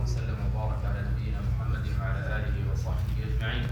[0.00, 3.66] وسلم وبارك على نبينا محمد وعلى آله وصحبه أجمعين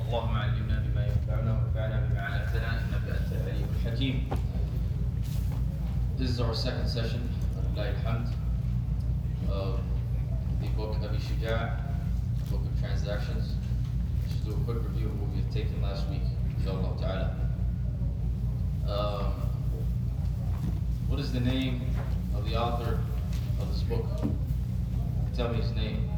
[0.00, 4.28] اللهم علمنا بما ينفعنا وانفعنا بما علمتنا إنك أنت العليم الحكيم
[6.16, 7.28] This is our second session,
[7.74, 8.28] Lillahi alhamd,
[9.50, 9.80] of
[10.60, 11.80] the book Abi Shuja',
[12.50, 13.54] Book of Transactions.
[14.28, 16.22] Just do a quick review of what we have taken last week,
[16.56, 17.28] inshallah ta'ala.
[18.86, 19.32] Um,
[21.08, 21.82] what is the name
[22.36, 23.00] of the author
[23.60, 24.06] of this book?
[25.37, 26.09] Tell me his name.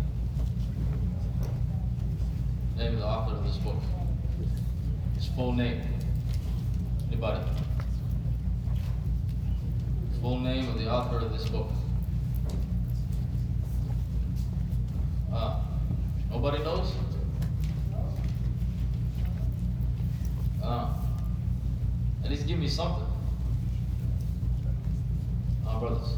[2.77, 3.75] The Name of the author of this book.
[5.15, 5.81] His full name.
[7.11, 7.43] Anybody?
[10.21, 11.67] Full name of the author of this book.
[15.33, 15.65] Ah,
[16.29, 16.93] nobody knows?
[20.63, 20.97] Ah,
[22.23, 23.05] at least give me something.
[25.67, 26.15] Ah, brothers.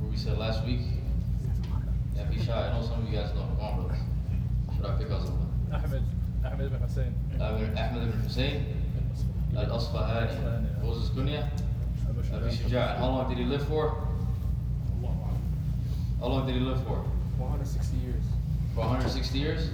[0.00, 0.80] What we said last week
[2.18, 2.52] and be shy.
[2.52, 4.76] I know some of you guys know who I'm.
[4.76, 5.48] Should I pick out someone?
[5.72, 6.02] Ahmed,
[6.44, 7.14] Ahmed ibn Hussein.
[7.40, 8.66] Ahmed, Ahmed ibn Hussein.
[9.56, 10.82] Al-Asfahani.
[10.82, 11.48] Moses was kunya?
[12.06, 12.98] Abu Shuja.
[12.98, 14.06] How long did he live for?
[16.20, 17.02] How long did he live for?
[17.38, 18.22] 160 years.
[18.74, 19.70] For 160 years?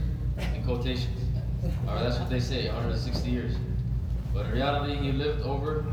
[0.55, 1.25] In quotations.
[1.88, 3.56] Alright, that's what they say, 160 years.
[4.33, 5.84] But in reality, he lived over,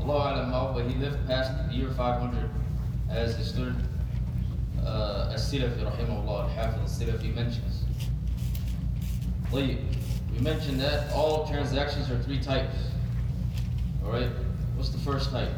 [0.00, 2.50] Allah alam how, but he lived past the year 500
[3.14, 3.78] as the student
[4.84, 7.84] uh, As-Silafi rahimahullah, Al-Hafiz As-Silafi mentions.
[9.52, 9.78] We
[10.40, 12.74] mentioned that all transactions are three types.
[14.04, 14.30] Alright?
[14.74, 15.48] What's the first type?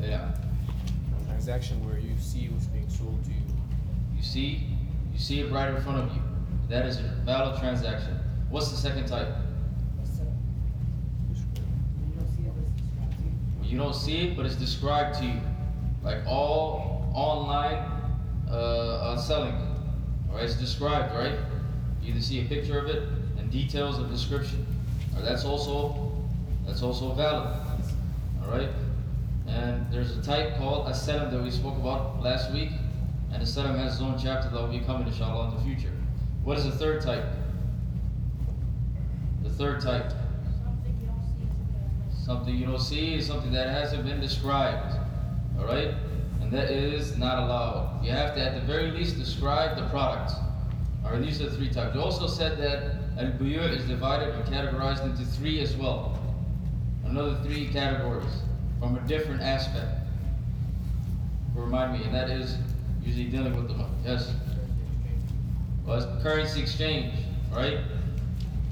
[0.00, 0.32] Yeah.
[1.26, 3.36] Transaction where you see what's being sold to you.
[4.16, 4.66] You see,
[5.12, 6.22] you see it right in front of you.
[6.68, 8.18] That is a valid transaction.
[8.48, 9.28] What's the second type?
[13.62, 15.40] You don't see it, but it's described to you.
[16.02, 17.90] Like all online
[18.48, 19.54] uh, uh, selling.
[20.28, 21.38] Alright, it's described, right?
[22.02, 23.02] You either see a picture of it
[23.38, 24.66] and details of description.
[25.16, 26.12] Or that's also
[26.66, 27.56] that's also valid.
[28.42, 28.70] Alright?
[29.46, 32.70] And there's a type called a salam that we spoke about last week.
[33.32, 35.92] And the salam has its own chapter that will be coming inshallah in the future.
[36.42, 37.24] What is the third type?
[39.42, 40.12] The third type.
[42.24, 44.96] Something you don't see is something that hasn't been described.
[45.60, 45.94] Alright?
[46.40, 48.00] And that is not allowed.
[48.02, 50.32] You have to at the very least describe the product.
[51.04, 51.94] Alright, these are the three types.
[51.94, 56.18] We also said that al buyu is divided or categorized into three as well.
[57.04, 58.42] Another three categories
[58.78, 59.88] from a different aspect.
[61.54, 62.56] Remind me, and that is
[63.02, 63.92] usually dealing with the money.
[64.04, 64.32] Yes.
[65.84, 67.12] Well, it's currency exchange,
[67.52, 67.78] right?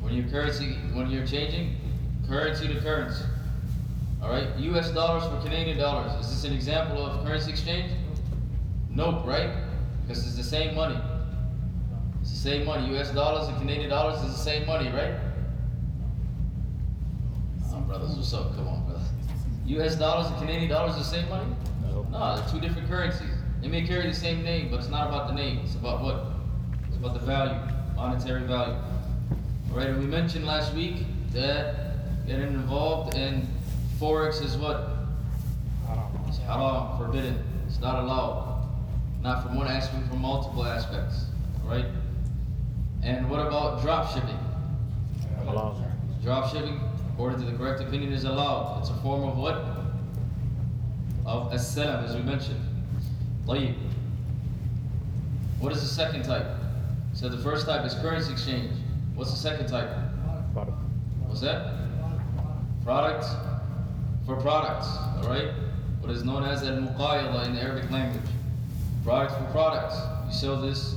[0.00, 1.76] When you're currency, when you're changing
[2.28, 3.24] currency to currency.
[4.22, 4.90] All right, U.S.
[4.90, 6.12] dollars for Canadian dollars.
[6.24, 7.92] Is this an example of currency exchange?
[8.90, 9.50] Nope, right?
[10.02, 10.98] Because it's the same money.
[12.20, 12.88] It's the same money.
[12.94, 13.10] U.S.
[13.12, 15.14] dollars and Canadian dollars is the same money, right?
[17.72, 18.56] Oh, brothers, what's up?
[18.56, 19.06] Come on, brothers.
[19.66, 19.94] U.S.
[19.94, 21.54] dollars and Canadian dollars is the same money?
[22.10, 23.28] No, they're two different currencies.
[23.60, 25.60] They may carry the same name, but it's not about the name.
[25.64, 26.26] It's about what?
[26.88, 27.58] It's about the value,
[27.94, 28.74] monetary value.
[29.70, 33.46] All right, and we mentioned last week that getting involved in
[33.98, 34.90] Forex is what?
[36.28, 37.42] It's haram, forbidden.
[37.66, 38.68] It's not allowed.
[39.22, 41.24] Not from one aspect, from multiple aspects.
[41.64, 41.86] Right?
[43.02, 44.38] And what about drop shipping?
[45.46, 45.84] Allowed.
[46.22, 46.80] Drop shipping,
[47.12, 48.80] according to the correct opinion, is allowed.
[48.80, 49.64] It's a form of what?
[51.26, 52.60] Of as-salam, as we mentioned.
[53.46, 53.74] Tayyib.
[55.58, 56.46] What is the second type?
[57.14, 58.70] So the first type is currency exchange.
[59.16, 59.90] What's the second type?
[60.52, 60.78] Product.
[61.26, 61.74] What's that?
[62.84, 63.24] Product
[64.27, 65.49] for products, alright?
[65.99, 68.29] What is known as al-muqayyada in the Arabic language.
[69.03, 69.95] Product for products.
[70.27, 70.95] You sell this,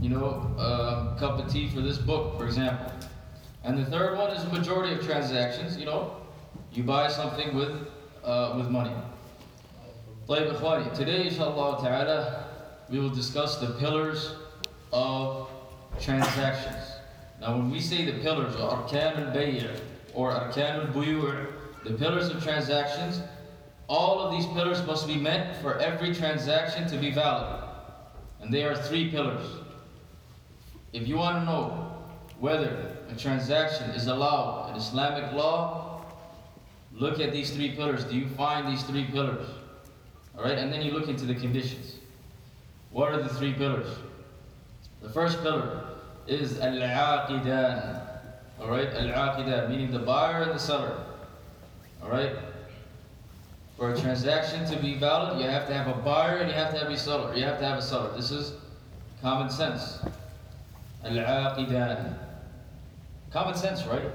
[0.00, 2.92] you know, uh, cup of tea for this book, for example.
[3.64, 6.16] And the third one is the majority of transactions, you know,
[6.72, 7.72] you buy something with,
[8.24, 8.94] uh, with money.
[10.28, 12.44] طيب إخواني, today inshallah ta'ala,
[12.90, 14.34] we will discuss the pillars
[14.92, 15.48] of
[16.00, 16.92] transactions.
[17.40, 19.68] Now when we say the pillars, or arkan al-bay'
[20.14, 21.52] or arkan al-buyu'
[21.83, 23.21] the pillars of transactions,
[23.87, 27.63] all of these pillars must be met for every transaction to be valid.
[28.41, 29.45] And they are three pillars.
[30.93, 31.95] If you want to know
[32.39, 36.05] whether a transaction is allowed in Islamic law,
[36.93, 38.03] look at these three pillars.
[38.05, 39.47] Do you find these three pillars?
[40.37, 41.97] Alright, and then you look into the conditions.
[42.91, 43.87] What are the three pillars?
[45.01, 45.85] The first pillar
[46.27, 48.01] is al-aqidan.
[48.59, 50.97] Alright, al-aqidan, meaning the buyer and the seller.
[52.03, 52.35] Alright?
[53.77, 56.55] For For a transaction to be valid, you have to have a buyer and you
[56.55, 57.35] have to have a seller.
[57.35, 58.15] You have to have a seller.
[58.15, 58.53] This is
[59.21, 59.99] common sense.
[61.03, 62.17] Al-aqidan.
[63.29, 64.09] Common sense, right?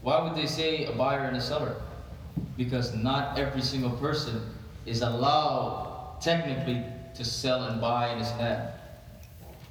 [0.00, 1.76] Why would they say a buyer and a seller?
[2.56, 4.40] Because not every single person
[4.86, 6.82] is allowed technically
[7.14, 8.66] to sell and buy in Islam.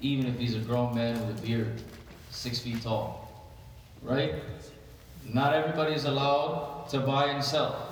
[0.02, 1.82] Even if he's a grown man with a beard,
[2.30, 3.50] six feet tall.
[4.04, 4.36] Right?
[5.26, 7.88] Not everybody is allowed to buy and sell.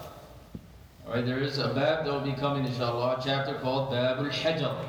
[1.05, 4.85] Alright, there is a bab that will be coming, inshallah, a chapter called Babul Hajar.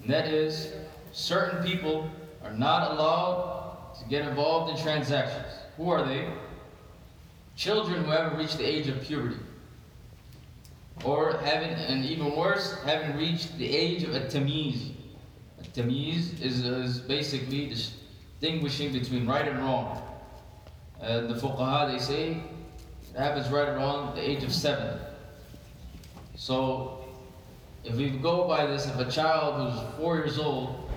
[0.00, 0.72] And that is,
[1.12, 2.10] certain people
[2.42, 5.52] are not allowed to get involved in transactions.
[5.76, 6.28] Who are they?
[7.56, 9.36] Children who haven't reached the age of puberty.
[11.04, 14.92] Or having, and even worse, having reached the age of a tamiz.
[15.60, 20.02] A tamiz is, is basically distinguishing between right and wrong.
[21.02, 22.42] And the fuqaha, they say,
[23.14, 24.98] it happens right around the age of seven.
[26.34, 27.04] So,
[27.84, 30.90] if we go by this, if a child who's four years old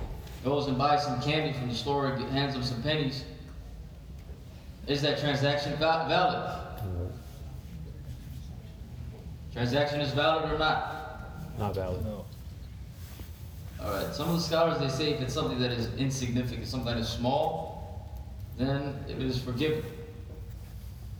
[0.44, 3.24] goes and buys some candy from the store and hands them some pennies,
[4.86, 6.60] is that transaction valid?
[9.52, 11.58] Transaction is valid or not?
[11.58, 12.04] Not valid.
[12.04, 12.24] No.
[13.80, 17.00] Alright, some of the scholars they say if it's something that is insignificant, something that
[17.00, 17.69] is small,
[18.60, 19.82] then it is forgiven.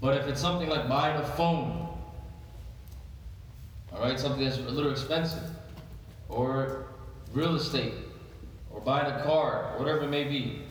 [0.01, 1.89] But if it's something like buying a phone,
[3.93, 5.49] alright, something that's a little expensive,
[6.29, 6.87] or
[7.33, 7.95] real estate,
[8.71, 10.63] or buying a car, whatever it may be,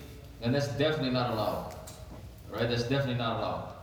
[0.41, 1.75] then that's definitely not allowed.
[2.51, 3.73] Alright, that's definitely not allowed.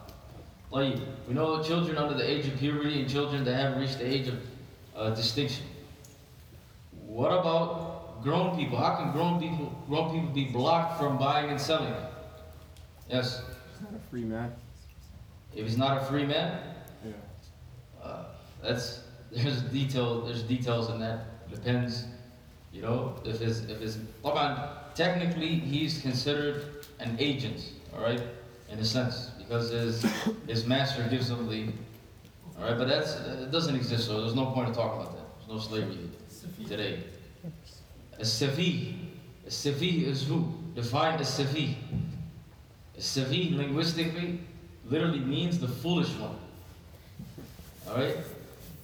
[0.71, 0.97] Like,
[1.29, 4.29] we know children under the age of puberty and children that haven't reached the age
[4.29, 4.39] of
[4.97, 5.65] uh, distinction.
[7.07, 8.77] What about grown people?
[8.79, 11.95] How can grown people grown people be blocked from buying and selling?
[13.09, 13.43] Yes?
[13.83, 14.53] Not a free man.
[15.55, 16.61] If he's not a free man?
[17.05, 17.13] Yeah.
[18.03, 18.25] Uh,
[18.63, 19.01] that's,
[19.31, 21.49] there's detail, there's details in that.
[21.51, 22.05] Depends,
[22.73, 23.99] you know, if his, if his,
[24.95, 28.23] technically he's considered an agent, all right?
[28.71, 30.03] In a sense, because his,
[30.47, 31.69] his master gives him the,
[32.59, 32.79] all right?
[32.79, 35.27] But that's, it doesn't exist, so there's no point in talking about that.
[35.39, 36.11] There's no slavery
[36.67, 37.05] today.
[38.19, 38.95] A Sefi.
[39.47, 40.53] a Sefi is who?
[40.75, 41.75] Define a safi.
[42.99, 44.41] Safih linguistically
[44.89, 46.37] literally means the foolish one.
[47.89, 48.17] Alright?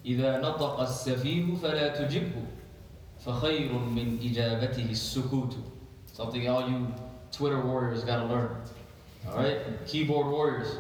[0.07, 2.43] إذا نطق السفيه فلا تجبه
[3.27, 5.57] فخير من إجابته السكوت
[6.13, 6.87] Something all you
[7.31, 8.57] Twitter warriors gotta learn.
[9.29, 9.87] Alright?
[9.87, 10.77] Keyboard warriors.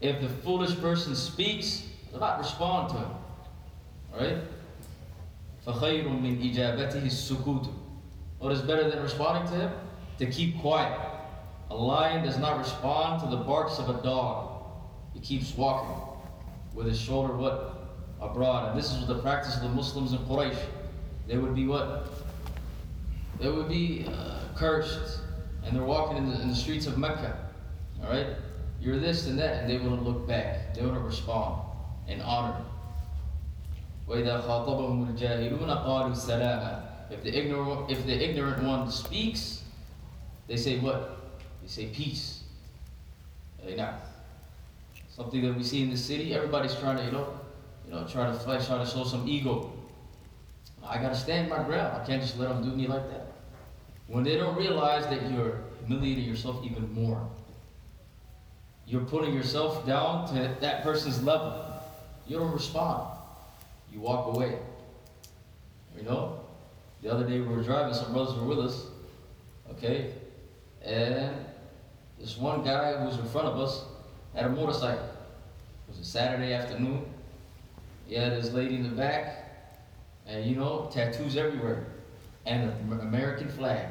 [0.00, 3.10] If the foolish person speaks, do not respond to him.
[4.14, 4.38] Alright?
[5.66, 7.68] فخير من إجابته السكوت
[8.40, 9.70] What is better than responding to him?
[10.18, 11.07] To keep quiet.
[11.69, 14.63] A lion does not respond to the barks of a dog.
[15.13, 15.95] He keeps walking
[16.73, 17.69] with his shoulder what?
[18.21, 18.69] Abroad.
[18.69, 20.57] And this is the practice of the Muslims in Quraysh.
[21.27, 22.13] They would be what?
[23.39, 25.21] They would be uh, cursed.
[25.65, 27.37] And they're walking in the, in the streets of Mecca.
[28.03, 28.27] Alright?
[28.81, 29.61] You're this and that.
[29.61, 30.75] And they wouldn't look back.
[30.75, 31.61] They wouldn't respond
[32.07, 32.63] in honor.
[34.07, 39.63] وَإِذَا خَاطَبَهُمُ الْجَاهِلُونَ قَالُوا سَلَامًا If the ignorant, if the ignorant one speaks,
[40.47, 41.16] they say what?
[41.68, 42.44] They say peace.
[43.76, 43.98] Now,
[45.10, 47.38] something that we see in the city, everybody's trying to, you know,
[47.86, 49.72] you know, try to flex, try to show some ego.
[50.82, 52.00] I gotta stand my ground.
[52.00, 53.32] I can't just let them do me like that.
[54.06, 57.28] When they don't realize that you're humiliating yourself even more,
[58.86, 61.66] you're putting yourself down to that person's level.
[62.26, 63.18] You don't respond.
[63.92, 64.58] You walk away.
[65.94, 66.40] You know?
[67.02, 68.86] The other day we were driving, some brothers were with us,
[69.72, 70.14] okay?
[70.82, 71.34] And
[72.20, 73.84] this one guy who was in front of us
[74.34, 75.04] had a motorcycle.
[75.04, 77.04] It was a Saturday afternoon.
[78.06, 79.74] He had his lady in the back,
[80.26, 81.86] and you know, tattoos everywhere,
[82.46, 83.88] and an American flag.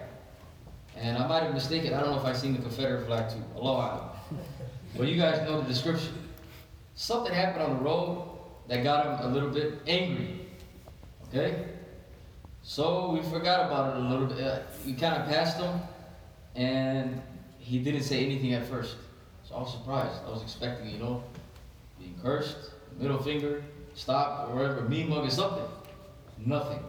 [0.96, 3.44] And I might have mistaken, I don't know if I seen the Confederate flag too.
[3.56, 4.12] Allah
[4.96, 6.14] Well, you guys know the description.
[6.96, 8.28] Something happened on the road
[8.68, 10.48] that got him a little bit angry.
[11.28, 11.68] Okay?
[12.64, 14.40] So we forgot about it a little bit.
[14.40, 15.80] Uh, we kind of passed him,
[16.56, 17.22] and
[17.68, 18.96] he didn't say anything at first.
[19.44, 20.22] So I was surprised.
[20.26, 21.24] I was expecting, you know,
[22.00, 23.62] being cursed, middle finger,
[23.94, 25.66] stop, or whatever, mean mug or something.
[26.46, 26.80] Nothing.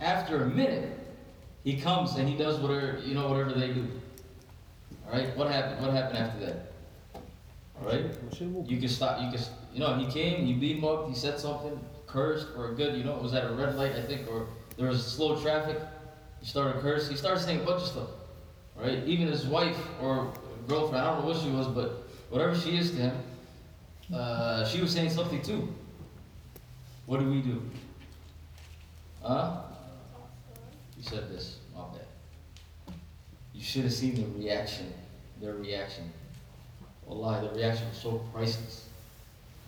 [0.00, 0.98] After a minute,
[1.64, 3.86] he comes and he does whatever, you know, whatever they do.
[5.06, 5.34] All right?
[5.36, 5.80] What happened?
[5.80, 6.72] What happened after that?
[7.80, 8.04] All right?
[8.38, 9.22] You can stop.
[9.22, 9.40] You can,
[9.72, 13.16] you know, he came, he beat mugged, he said something, cursed, or good, you know,
[13.16, 15.78] it was at a red light, I think, or there was slow traffic.
[16.40, 17.12] He started cursing.
[17.12, 18.08] He started saying a bunch of stuff.
[18.80, 19.02] Right?
[19.04, 20.32] Even his wife or
[20.68, 23.16] girlfriend, I don't know what she was, but whatever she is to him,
[24.14, 25.68] uh, she was saying something too.
[27.06, 27.62] What do we do?
[29.22, 29.62] Huh?
[30.96, 32.94] You said this, my bad.
[33.54, 34.92] You should have seen the reaction,
[35.40, 36.12] their reaction.
[37.06, 38.86] Wallahi, the reaction was so priceless.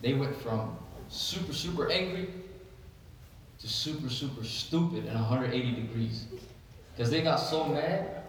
[0.03, 0.77] They went from
[1.09, 2.29] super, super angry
[3.59, 6.27] to super, super stupid in 180 degrees.
[6.95, 8.20] Because they got so mad,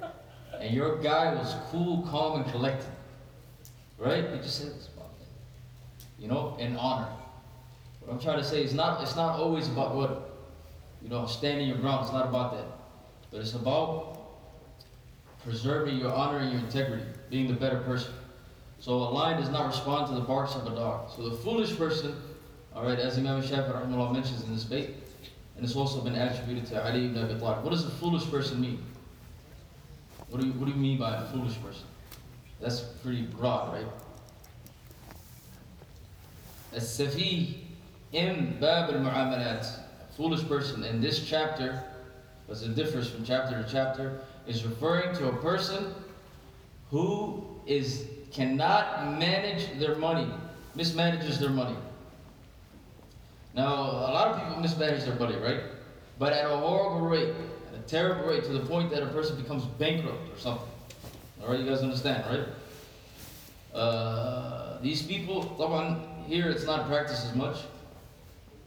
[0.61, 2.89] and your guy was cool, calm, and collected.
[3.97, 4.29] Right?
[4.29, 5.25] He just said this about that.
[6.17, 7.09] You know, in honor.
[7.99, 10.31] What I'm trying to say is not it's not always about what
[11.01, 12.65] you know, standing your ground, it's not about that.
[13.31, 14.19] But it's about
[15.43, 18.13] preserving your honor and your integrity, being the better person.
[18.79, 21.11] So a lion does not respond to the barks of a dog.
[21.15, 22.15] So the foolish person,
[22.75, 24.95] all right, as Imam Shafi rahimahullah mentions in this bait,
[25.55, 27.63] and it's also been attributed to Ali ibn Abi Talib.
[27.63, 28.83] What does a foolish person mean?
[30.31, 31.83] What do, you, what do you mean by a foolish person?
[32.61, 33.85] That's pretty broad, right?
[36.73, 37.55] As-Safi
[38.13, 39.67] in Bab al-Mu'amalat,
[40.15, 41.83] foolish person in this chapter,
[42.47, 45.93] because it differs from chapter to chapter, is referring to a person
[46.89, 50.31] who is cannot manage their money,
[50.77, 51.75] mismanages their money.
[53.53, 55.59] Now, a lot of people mismanage their money, right?
[56.17, 57.33] But at a horrible rate
[57.80, 60.68] a terrible rate, to the point that a person becomes bankrupt or something.
[61.42, 63.78] All right, you guys understand, right?
[63.78, 67.58] Uh, these people, طبعا, here it's not practiced as much.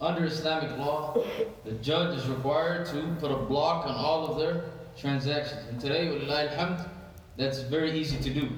[0.02, 1.22] Under Islamic law,
[1.66, 4.64] the judge is required to put a block on all of their
[4.98, 5.68] transactions.
[5.70, 6.88] And today, walillahi alhamd,
[7.36, 8.50] that's very easy to do.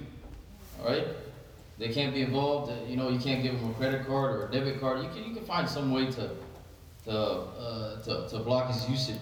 [0.80, 1.08] All right?
[1.80, 2.72] They can't be involved.
[2.72, 5.02] uh, You know, you can't give them a credit card or a debit card.
[5.02, 6.30] You can, you can find some way to,
[7.06, 9.22] to, uh, to, to block his usage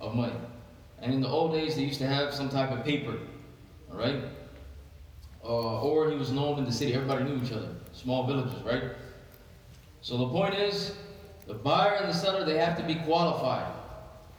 [0.00, 0.32] of money.
[1.01, 3.17] And in the old days, they used to have some type of paper.
[3.91, 4.23] All right?
[5.43, 6.93] Uh, or he was known in the city.
[6.93, 7.69] Everybody knew each other.
[7.93, 8.83] Small villages, right?
[10.01, 10.95] So the point is,
[11.47, 13.71] the buyer and the seller, they have to be qualified.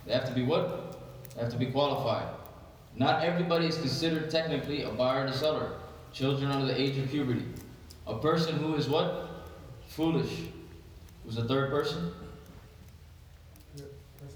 [0.07, 1.01] They have to be what?
[1.35, 2.29] They have to be qualified.
[2.97, 5.73] Not everybody is considered technically a buyer and a seller.
[6.13, 7.45] Children under the age of puberty.
[8.07, 9.45] A person who is what?
[9.89, 10.45] Foolish.
[11.25, 11.71] Who's a third?
[11.71, 12.13] Person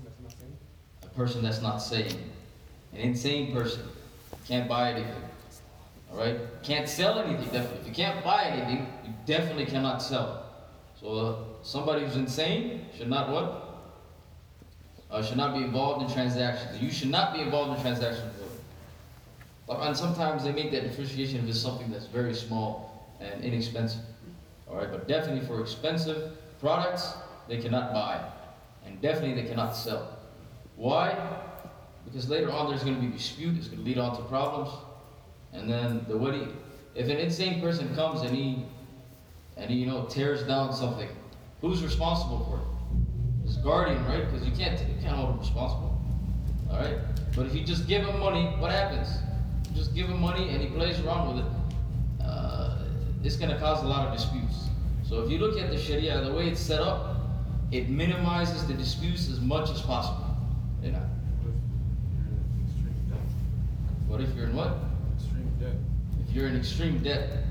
[0.05, 0.57] that's not saying.
[1.00, 2.31] A person that's not sane.
[2.93, 3.83] An insane person.
[4.47, 5.23] Can't buy anything.
[6.13, 6.39] Alright?
[6.63, 7.81] Can't sell anything, definitely.
[7.81, 10.47] If you can't buy anything, you definitely cannot sell.
[11.01, 13.67] So uh, somebody who's insane should not what?
[15.11, 16.81] Uh, should not be involved in transactions.
[16.81, 18.35] You should not be involved in transactions.
[19.69, 24.03] And sometimes they make that differentiation if it's something that's very small and inexpensive.
[24.69, 27.15] Alright, but definitely for expensive products,
[27.49, 28.21] they cannot buy.
[28.85, 30.20] And definitely they cannot sell.
[30.81, 31.15] Why?
[32.07, 34.71] Because later on there's going to be dispute, it's going to lead on to problems.
[35.53, 36.47] And then the he,
[36.95, 38.65] if an insane person comes and he
[39.59, 41.11] and he, you know, tears down something,
[41.61, 43.47] who's responsible for it?
[43.47, 44.25] His guardian, right?
[44.25, 46.01] Because you can't you can't hold him responsible.
[46.71, 46.97] All right.
[47.37, 49.11] But if you just give him money, what happens?
[49.69, 51.51] You just give him money and he plays around with it.
[52.25, 52.85] Uh,
[53.23, 54.71] it's going to cause a lot of disputes.
[55.07, 57.17] So if you look at the Sharia, the way it's set up,
[57.71, 60.31] it minimizes the disputes as much as possible.
[60.83, 61.03] You know.
[64.21, 64.77] What if you're in what?
[65.17, 65.77] Extreme debt.
[66.23, 67.43] If you're in extreme debt,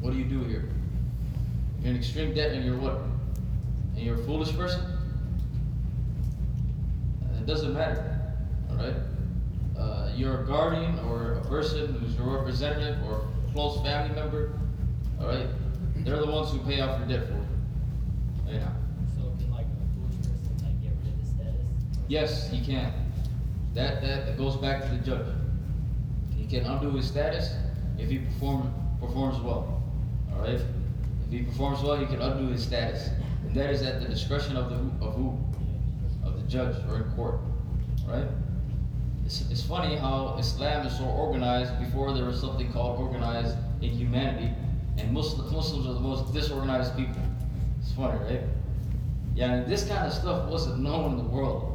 [0.00, 0.70] what do you do here?
[1.78, 3.00] You're in extreme debt and you're what?
[3.94, 4.80] And you're a foolish person?
[7.22, 8.18] Uh, It doesn't matter,
[8.70, 8.94] all right?
[9.78, 14.58] Uh, you're a guardian or a person who's your representative or a close family member,
[15.20, 15.48] all right?
[15.96, 18.54] They're the ones who pay off your debt for you.
[18.54, 18.72] You know.
[19.18, 21.60] So can like a foolish person like get rid of the status?
[22.08, 22.90] Yes, he can.
[23.74, 25.26] That, that goes back to the judge.
[26.44, 27.54] He can undo his status
[27.98, 28.70] if he perform,
[29.00, 29.82] performs well.
[30.30, 30.60] All right?
[30.60, 33.08] If he performs well, he can undo his status.
[33.46, 35.38] And that is at the discretion of the who- of who?
[36.22, 37.40] Of the judge or in court.
[38.06, 38.26] Right?
[39.24, 43.90] It's, it's funny how Islam is so organized before there was something called organized in
[43.90, 44.52] humanity.
[44.98, 47.22] And Muslim, Muslims are the most disorganized people.
[47.80, 48.42] It's funny, right?
[49.34, 51.73] Yeah, and this kind of stuff wasn't known in the world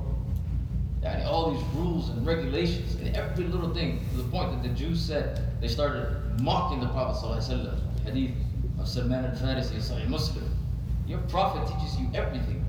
[1.03, 4.75] Yeah, all these rules and regulations and every little thing to the point that the
[4.75, 7.79] Jews said they started mocking the Prophet ﷺ.
[8.05, 8.35] Hadith
[8.79, 10.50] of Salman al-Farisi, Sahih Muslim.
[11.07, 12.64] Your Prophet teaches you everything,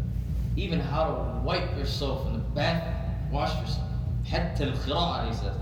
[0.58, 2.84] even how to wipe yourself in the bath,
[3.32, 3.88] wash yourself.
[4.28, 5.54] حتى الخراء, he said.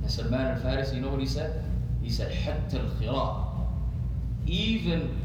[0.00, 1.62] And Salman al-Farisi, you know what he said?
[2.02, 3.66] He said, حتى الخراء.
[4.46, 5.20] Even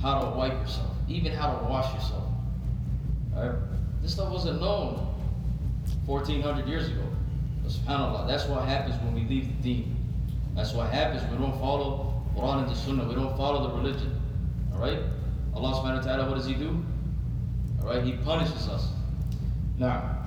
[0.00, 2.24] how to wipe yourself, even how to wash yourself.
[3.36, 3.58] Alright?
[4.00, 5.07] This stuff wasn't known
[6.09, 7.03] 1400 years ago.
[7.67, 9.95] SubhanAllah, that's what happens when we leave the deen.
[10.55, 13.07] That's what happens when we don't follow Quran and the Sunnah.
[13.07, 14.19] We don't follow the religion.
[14.73, 14.97] Alright?
[15.53, 16.83] Allah subhanahu wa ta'ala, what does He do?
[17.81, 18.87] Alright, he punishes us.
[19.77, 20.17] Now,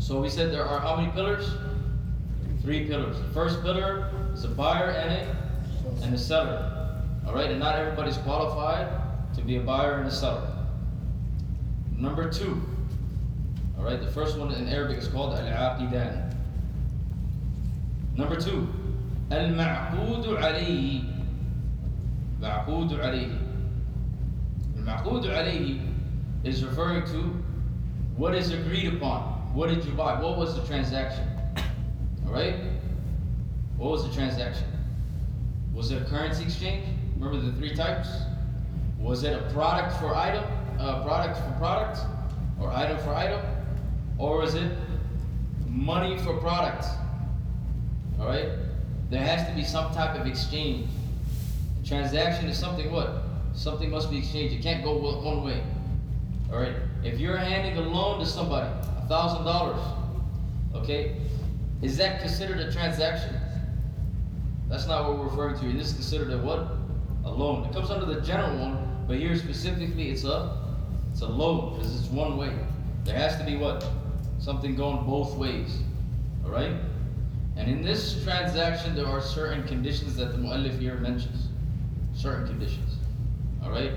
[0.00, 1.48] so we said there are how many pillars?
[2.60, 3.16] Three pillars.
[3.16, 7.00] The first pillar is a buyer and a and a seller.
[7.24, 8.88] Alright, and not everybody's qualified
[9.36, 10.50] to be a buyer and a seller.
[11.96, 12.60] Number two.
[13.84, 16.34] All right, the first one in Arabic is called al-aqidan.
[18.16, 18.66] Number two,
[19.30, 21.04] al-ma'qud alayhi.
[22.40, 23.38] Ma'qud alayhi.
[24.78, 25.86] Al-ma'qud alayhi
[26.44, 27.36] is referring to
[28.16, 29.20] what is agreed upon.
[29.52, 30.18] What did you buy?
[30.18, 31.28] What was the transaction?
[32.26, 32.56] All right?
[33.76, 34.64] What was the transaction?
[35.74, 36.86] Was it a currency exchange?
[37.18, 38.08] Remember the three types?
[38.98, 40.42] Was it a product for item,
[40.78, 41.98] a product for product,
[42.58, 43.42] or item for item?
[44.18, 44.70] Or is it
[45.68, 46.88] money for products?
[48.18, 48.48] Alright?
[49.10, 50.88] There has to be some type of exchange.
[51.82, 53.22] A Transaction is something what?
[53.54, 54.54] Something must be exchanged.
[54.54, 55.62] It can't go one way.
[56.50, 56.74] Alright?
[57.02, 59.80] If you're handing a loan to somebody, a thousand dollars,
[60.74, 61.16] okay,
[61.82, 63.34] is that considered a transaction?
[64.68, 65.76] That's not what we're referring to.
[65.76, 66.66] This is considered a what?
[67.24, 67.64] A loan.
[67.64, 70.56] It comes under the general one, but here specifically it's a
[71.12, 72.52] it's a loan because it's one way.
[73.04, 73.86] There has to be what?
[74.44, 75.78] Something going both ways.
[76.44, 76.72] Alright?
[77.56, 81.48] And in this transaction there are certain conditions that the mu'allif here mentions.
[82.14, 82.98] Certain conditions.
[83.62, 83.92] Alright?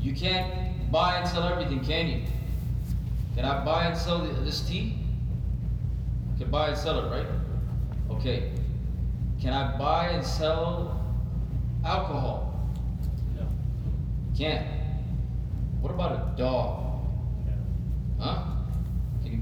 [0.00, 2.22] You can't buy and sell everything, can you?
[3.36, 4.96] Can I buy and sell this tea?
[6.34, 7.26] I can buy and sell it, right?
[8.12, 8.50] Okay.
[9.42, 11.04] Can I buy and sell
[11.84, 12.66] alcohol?
[13.36, 13.46] No.
[14.38, 14.66] Can't.
[15.82, 16.96] What about a dog?
[18.18, 18.51] Huh?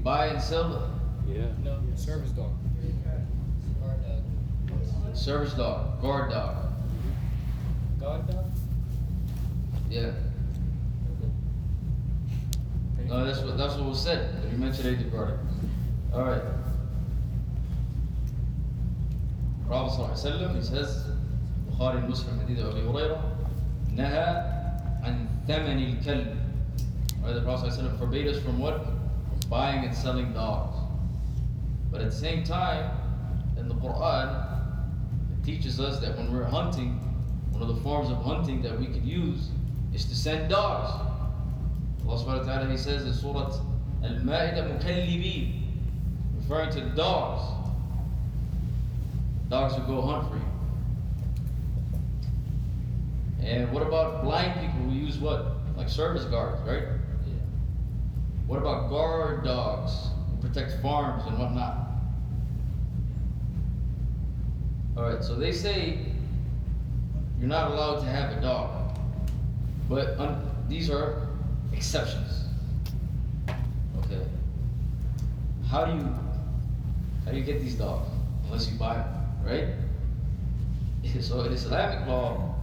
[0.00, 0.90] buy and sell a
[1.28, 1.46] Yeah.
[1.64, 1.78] No.
[1.94, 2.52] Service dog.
[3.80, 5.16] Guard dog.
[5.16, 6.56] service dog, guard dog?
[8.00, 8.44] Guard dog?
[9.90, 10.12] Yeah.
[13.06, 14.34] No, that's what that's what was said.
[14.50, 15.38] You mentioned Agent Carter.
[16.12, 16.42] All right.
[19.66, 21.04] Prophet صلى الله عليه وسلم, he says,
[21.70, 23.22] Bukhari and Muslim hadith of Abu Hurairah,
[23.94, 26.36] نهى عن ثمن الكلب.
[27.22, 28.86] Right, the Prophet ﷺ forbade us from what?
[29.51, 30.77] Buying and selling dogs.
[31.91, 32.89] But at the same time,
[33.57, 34.29] in the Quran,
[35.33, 36.93] it teaches us that when we're hunting,
[37.51, 39.49] one of the forms of hunting that we could use
[39.93, 40.89] is to send dogs.
[42.07, 43.59] Allah subhanahu wa ta'ala, He says in Surah
[44.05, 45.63] Al-Ma'idah, Mukallibeen,
[46.37, 47.43] referring to dogs.
[49.49, 50.41] Dogs will go hunt for you.
[53.45, 55.57] And what about blind people who use what?
[55.75, 57.00] Like service guards, right?
[58.51, 61.87] What about guard dogs who protect farms and whatnot?
[64.97, 65.99] Alright, so they say
[67.39, 68.99] you're not allowed to have a dog.
[69.87, 71.29] But un- these are
[71.71, 72.43] exceptions.
[73.99, 74.19] Okay.
[75.69, 76.13] How do you
[77.23, 78.09] how do you get these dogs?
[78.47, 79.67] Unless you buy them, right?
[81.21, 82.53] So in Islamic law,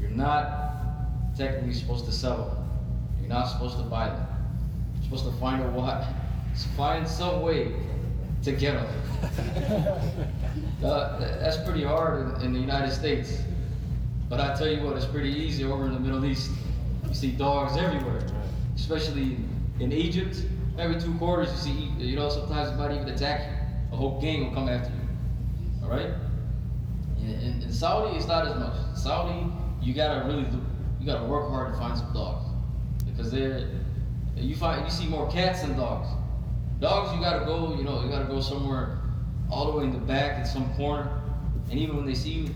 [0.00, 2.70] you're not technically supposed to sell them.
[3.20, 4.31] You're not supposed to buy them.
[5.12, 6.06] Supposed to find a what?
[6.74, 7.74] Find some way
[8.44, 10.08] to get them.
[10.82, 13.40] Uh, that's pretty hard in, in the United States.
[14.28, 16.50] But I tell you what, it's pretty easy over in the Middle East.
[17.06, 18.26] You see dogs everywhere,
[18.74, 19.36] especially
[19.78, 20.44] in Egypt.
[20.78, 23.56] Every two quarters, you see, you know, sometimes it might even attack you.
[23.92, 25.84] A whole gang will come after you.
[25.84, 26.10] All right?
[27.20, 28.74] In, in, in Saudi, it's not as much.
[28.90, 29.46] In Saudi,
[29.80, 30.66] you gotta really, do-
[30.98, 32.44] you gotta work hard to find some dogs
[33.06, 33.68] because they're,
[34.36, 36.08] you find, you see more cats than dogs.
[36.80, 38.98] Dogs, you gotta go, you know, you gotta go somewhere
[39.50, 41.20] all the way in the back in some corner,
[41.70, 42.48] and even when they see you,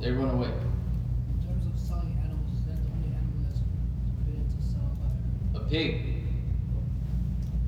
[0.00, 0.48] they run away.
[0.48, 3.60] In terms of selling animals, is that the only animal that's
[4.18, 5.60] forbidden to sell by?
[5.60, 6.24] A pig.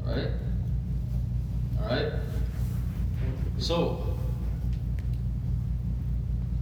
[0.06, 0.30] All right.
[1.80, 2.12] All right.
[3.58, 4.18] So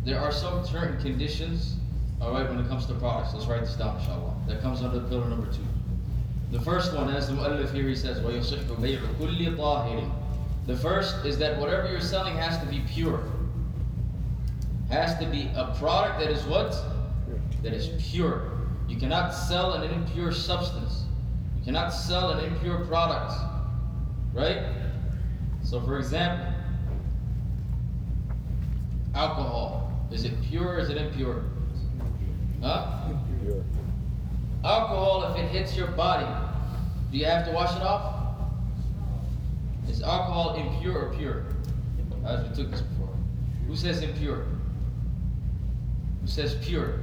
[0.04, 1.76] there are some certain conditions.
[2.20, 4.36] All right, when it comes to products, let's write this down, inshallah.
[4.46, 5.64] That comes under pillar number two.
[6.51, 10.11] The first one, as the mu'allif here he says, وَيُصِحُّ بَيْعُ كُلِّ طَاهِرٍ
[10.65, 13.23] The first is that whatever you're selling has to be pure.
[14.89, 16.75] Has to be a product that is what?
[17.63, 18.51] That is pure.
[18.87, 21.03] You cannot sell an impure substance.
[21.59, 23.33] You cannot sell an impure product.
[24.33, 24.63] Right?
[25.63, 26.53] So for example,
[29.13, 29.91] alcohol.
[30.11, 31.43] Is it pure or is it impure?
[32.61, 33.09] Huh?
[33.43, 33.63] Pure.
[34.64, 36.26] Alcohol, if it hits your body,
[37.10, 38.14] do you have to wash it off?
[39.88, 41.44] Is alcohol impure or pure?
[42.24, 43.14] As we took this before.
[43.66, 44.44] Who says impure?
[46.20, 47.00] Who says pure?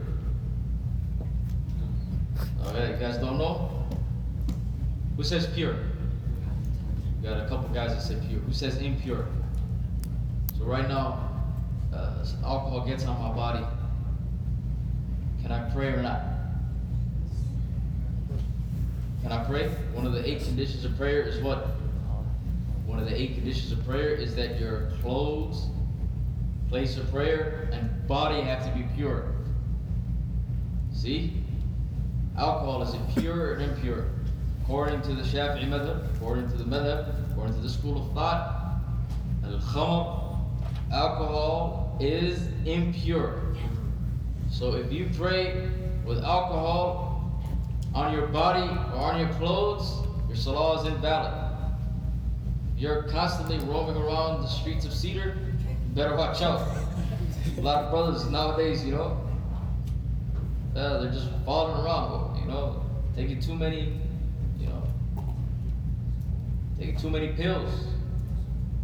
[2.65, 3.85] Okay, you guys don't know?
[5.17, 5.75] Who says pure?
[7.21, 8.39] We got a couple guys that say pure.
[8.39, 9.27] Who says impure?
[10.57, 11.29] So right now,
[11.93, 13.65] uh, alcohol gets on my body.
[15.41, 16.21] Can I pray or not?
[19.21, 19.67] Can I pray?
[19.93, 21.67] One of the eight conditions of prayer is what?
[22.85, 25.67] One of the eight conditions of prayer is that your clothes,
[26.69, 29.33] place of prayer, and body have to be pure.
[30.93, 31.43] See?
[32.37, 34.07] Alcohol is impure and impure.
[34.63, 38.81] According to the Shafi'i madhab, according to the madhab, according to the school of thought,
[39.43, 40.39] al-khamr,
[40.91, 43.55] alcohol is impure.
[44.49, 45.69] So if you pray
[46.05, 47.08] with alcohol
[47.93, 51.33] on your body or on your clothes, your salah is invalid.
[52.75, 55.37] If you're constantly roaming around the streets of Cedar,
[55.93, 56.67] better watch out.
[57.57, 59.19] A lot of brothers nowadays, you know,
[60.75, 62.83] uh, they're just falling around, you know,
[63.15, 63.99] taking too many,
[64.59, 64.83] you know,
[66.77, 67.69] taking too many pills.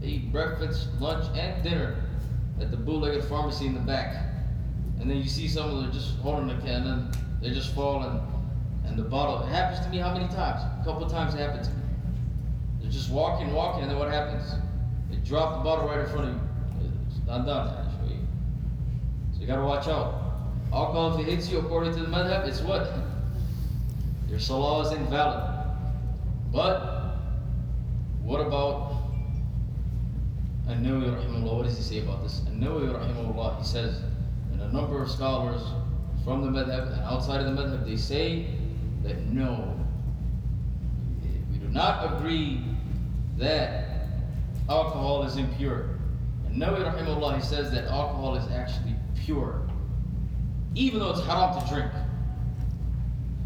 [0.02, 2.04] They eat breakfast, lunch, and dinner
[2.60, 4.26] at the bootlegger pharmacy in the back.
[5.00, 8.04] And then you see some of them just holding the can, and they just fall
[8.04, 8.20] and,
[8.88, 9.45] and the bottle.
[9.45, 10.62] It happens to me how many times?
[10.82, 11.84] A couple times it happened to me.
[12.82, 14.54] They're just walking, walking, and then what happens?
[15.10, 16.91] They drop the bottle right in front of you.
[17.08, 18.19] It's not done, actually.
[19.34, 20.21] So you gotta watch out.
[20.74, 22.91] Alcohol, if it hits you according to the madhab, it's what?
[24.30, 25.43] Your salah is invalid.
[26.52, 27.15] But,
[28.24, 28.93] what about
[30.67, 32.41] An-Nawawi rahimahullah, what does he say about this?
[32.48, 34.02] An-Nawawi rahimahullah, he says,
[34.52, 35.62] and a number of scholars
[36.24, 38.48] from the madhab and outside of the madhab, they say
[39.06, 39.80] that no,
[41.52, 42.62] we do not agree
[43.38, 44.08] that
[44.68, 45.89] alcohol is impure.
[46.48, 49.62] And Nawawi rahimahullah, he says that alcohol is actually pure.
[50.74, 51.91] Even though it's haram to drink.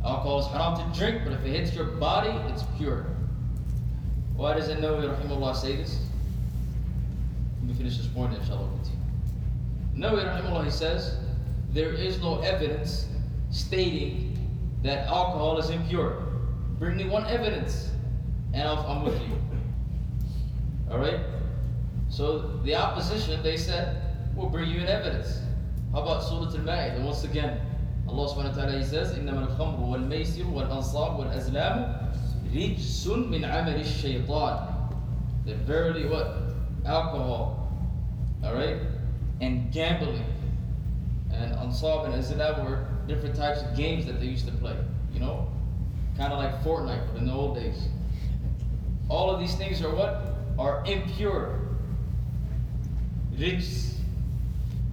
[0.06, 3.06] Alcohol is haram to drink, but if it hits your body, it's pure.
[4.36, 6.00] Why does Nawawi rahimahullah say this?
[7.60, 8.70] Let me finish this point, inshallah.
[9.94, 11.18] Nawawi rahimahullah, he says,
[11.72, 13.08] there is no evidence
[13.52, 14.29] stating
[14.83, 16.23] that alcohol is impure.
[16.79, 17.91] Bring me one evidence,
[18.53, 19.39] and I'll, I'm with you.
[20.91, 21.21] Alright?
[22.09, 24.01] So the opposition, they said,
[24.37, 25.41] we'll bring you an evidence.
[25.93, 27.03] How about Surah Al-Ma'idah?
[27.05, 27.61] Once again,
[28.09, 32.13] Allah subhanahu wa ta'ala, he says, إِنَّمَا الْخَمْرُ وَالْمَيْسِرُ وَالْأَنصَابُ وَالْأَزْلَامُ
[32.53, 34.91] رِجْسٌ مِّنْ عَمَلِ الشَّيْطَانِ
[35.47, 36.37] That verily what?
[36.85, 37.73] Alcohol.
[38.45, 38.79] Alright?
[39.41, 40.25] And gambling.
[41.33, 44.78] And ansab and azlam were different types of games that they used to play.
[45.12, 45.50] You know?
[46.16, 47.90] Kind of like Fortnite, but in the old days.
[49.10, 50.36] All of these things are what?
[50.58, 51.60] Are impure.
[53.36, 53.96] Rijs.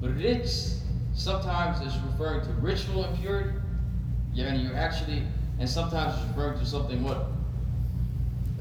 [0.01, 0.81] But rijs
[1.15, 3.51] sometimes is referring to ritual impurity.
[4.33, 5.23] Yeah, and you're actually,
[5.59, 7.27] and sometimes it's referring to something what?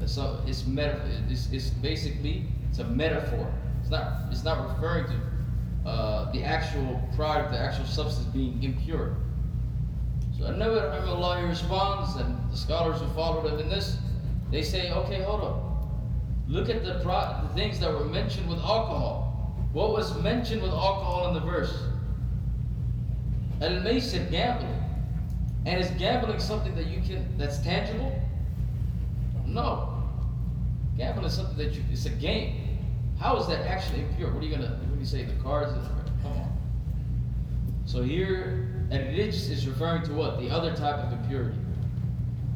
[0.06, 1.00] So it's meta.
[1.28, 3.52] It's, it's basically it's a metaphor.
[3.80, 4.24] It's not.
[4.30, 9.16] It's not referring to uh, the actual product, the actual substance being impure.
[10.36, 13.96] So Nabi Allah he responds, and the scholars who followed him in this,
[14.50, 15.62] they say, okay, hold up.
[16.46, 19.56] Look at the, pro- the things that were mentioned with alcohol.
[19.72, 21.74] What was mentioned with alcohol in the verse?
[23.62, 24.82] Al-Maysir, gambling.
[25.64, 28.20] And is gambling something that you can, that's tangible?
[29.46, 30.02] No.
[30.96, 32.78] Gambling is something that you, it's a game.
[33.18, 34.30] How is that actually impure?
[34.32, 35.72] What are you gonna, what do you say, the cards?
[36.22, 36.52] Come on.
[37.86, 40.38] So here, al-Rijs is referring to what?
[40.38, 41.58] The other type of impurity.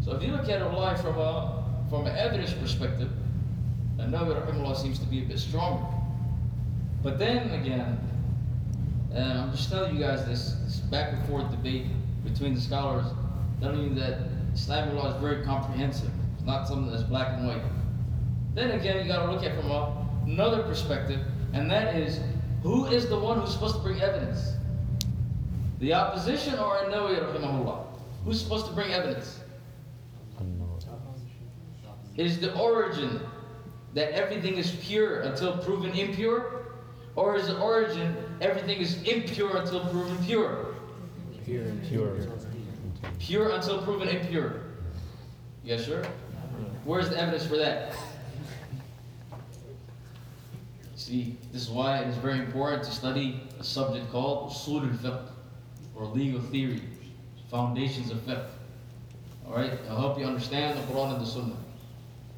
[0.01, 3.11] So if you look at Allah from a, from an evidence perspective,
[3.99, 5.87] Nawawi rahimahullah seems to be a bit stronger.
[7.03, 7.99] But then again,
[9.13, 11.87] and I'm just telling you guys this, this back and forth debate
[12.25, 13.07] between the scholars,
[13.61, 14.19] telling you that
[14.55, 16.11] Islamic law is very comprehensive.
[16.37, 17.63] It's not something that's black and white.
[18.55, 21.21] Then again, you got to look at it from another perspective,
[21.53, 22.21] and that is,
[22.63, 24.55] who is the one who's supposed to bring evidence?
[25.81, 27.87] The opposition or An-Nawawi rahimahullah?
[28.25, 29.41] Who's supposed to bring evidence?
[32.17, 33.21] Is the origin
[33.95, 36.67] that everything is pure until proven impure?
[37.17, 40.75] Or is the origin everything is impure until proven pure?
[41.47, 41.73] Pure.
[41.89, 42.19] Pure.
[43.19, 44.61] Pure until proven impure.
[45.65, 46.05] Yes, sir?
[46.85, 47.95] Where's the evidence for that?
[50.95, 55.29] See, this is why it is very important to study a subject called Usul al-Fiqh,
[56.01, 56.81] or legal theory,
[57.51, 58.47] foundations of fiqh.
[59.47, 61.57] Alright, to help you understand the Quran and the Sunnah.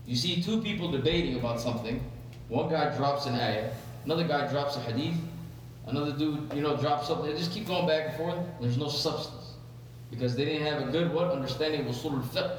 [0.05, 2.03] You see two people debating about something.
[2.48, 3.70] One guy drops an ayah,
[4.05, 5.14] another guy drops a hadith,
[5.87, 7.31] another dude, you know, drops something.
[7.31, 8.38] They just keep going back and forth.
[8.61, 9.55] There's no substance.
[10.11, 11.31] Because they didn't have a good what?
[11.31, 12.57] Understanding of usul al-fiqh.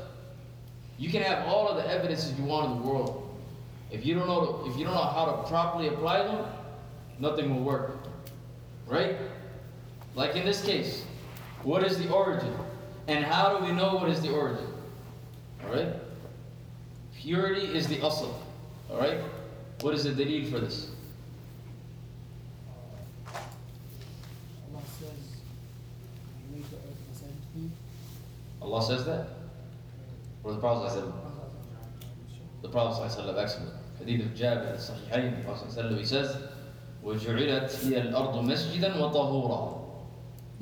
[0.97, 3.29] You can have all of the evidences you want in the world.
[3.91, 6.45] If you don't know, if you don't know how to properly apply them,
[7.19, 7.97] nothing will work.
[8.87, 9.17] Right?
[10.14, 11.04] Like in this case,
[11.62, 12.52] what is the origin?
[13.06, 14.66] And how do we know what is the origin?
[15.64, 15.94] Alright?
[17.16, 18.32] Purity is the asl.
[18.90, 19.20] Alright?
[19.80, 20.90] What is the delil for this?
[24.72, 25.10] Allah says,
[26.50, 27.70] "You made the earth and said to me."
[28.60, 29.28] Allah says that?
[30.44, 31.04] Or the Prophet said
[32.62, 33.72] The Prophet ﷺ, excellent.
[33.98, 36.36] Hadith of Jabir, Sahihain, the Prophet ﷺ, he says,
[37.04, 39.81] وَجُعِلَتْ هِيَ الْأَرْضُ مَسْجِدًا وَطَهُورًا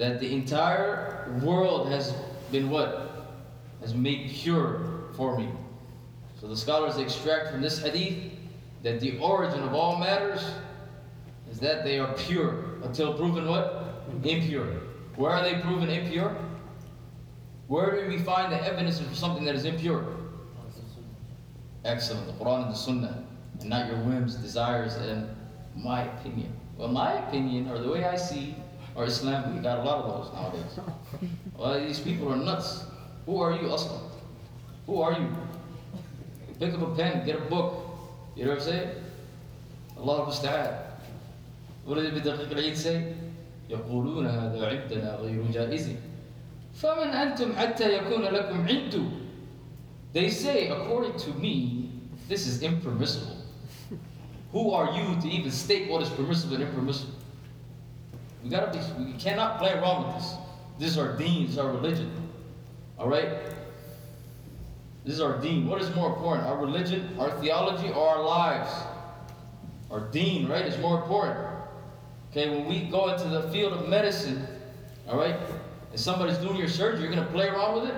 [0.01, 2.15] that the entire world has
[2.51, 3.29] been what?
[3.81, 4.81] Has made pure
[5.15, 5.47] for me.
[6.39, 8.31] So the scholars extract from this hadith
[8.81, 10.43] that the origin of all matters
[11.51, 14.03] is that they are pure until proven what?
[14.23, 14.65] Impure.
[15.17, 16.35] Where are they proven impure?
[17.67, 20.03] Where do we find the evidence for something that is impure?
[21.85, 22.25] Excellent.
[22.25, 23.23] The Quran and the Sunnah,
[23.59, 25.29] and not your whims, desires, and
[25.75, 26.51] my opinion.
[26.75, 28.55] Well, my opinion, or the way I see,
[29.00, 30.78] or Islam, we got a lot of those nowadays.
[31.56, 32.84] well, these people are nuts.
[33.26, 34.00] Who are you, Aslam?
[34.86, 35.28] Who are you?
[36.58, 37.82] Pick up a pen, get a book.
[38.36, 38.90] You know what I'm saying?
[39.98, 40.86] Allah musta'an.
[41.84, 43.14] What did Bidaqiq al-Eid say?
[43.70, 45.90] يقولون هذا عندنا غير جائز
[46.74, 49.02] فمن أنتم حتى يكون لكم عنده
[50.12, 51.90] They say, according to me,
[52.28, 53.36] this is impermissible.
[54.52, 57.12] Who are you to even state what is permissible and impermissible?
[58.43, 60.35] We gotta be, we cannot play around with this.
[60.79, 62.11] This is our deen, this is our religion.
[62.99, 63.29] Alright?
[65.03, 65.67] This is our deen.
[65.67, 66.47] What is more important?
[66.47, 68.71] Our religion, our theology, or our lives?
[69.89, 71.47] Our deen, right, is more important.
[72.31, 74.47] Okay, when we go into the field of medicine,
[75.07, 75.35] alright,
[75.91, 77.95] and somebody's doing your surgery, you're gonna play around with it?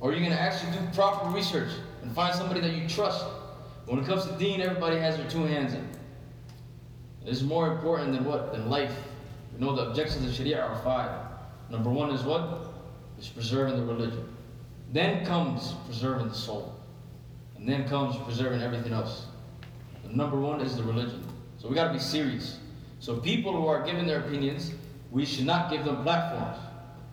[0.00, 1.70] Or you're gonna actually do proper research
[2.02, 3.24] and find somebody that you trust.
[3.86, 5.86] When it comes to deen, everybody has their two hands in.
[7.26, 8.52] It's more important than what?
[8.52, 8.94] Than life.
[9.54, 11.10] We know the objectives of Sharia are five.
[11.70, 12.72] Number one is what?
[13.18, 14.28] Is preserving the religion.
[14.92, 16.74] Then comes preserving the soul.
[17.56, 19.26] And then comes preserving everything else.
[20.02, 21.24] The number one is the religion.
[21.58, 22.58] So we gotta be serious.
[22.98, 24.72] So people who are giving their opinions,
[25.10, 26.58] we should not give them platforms.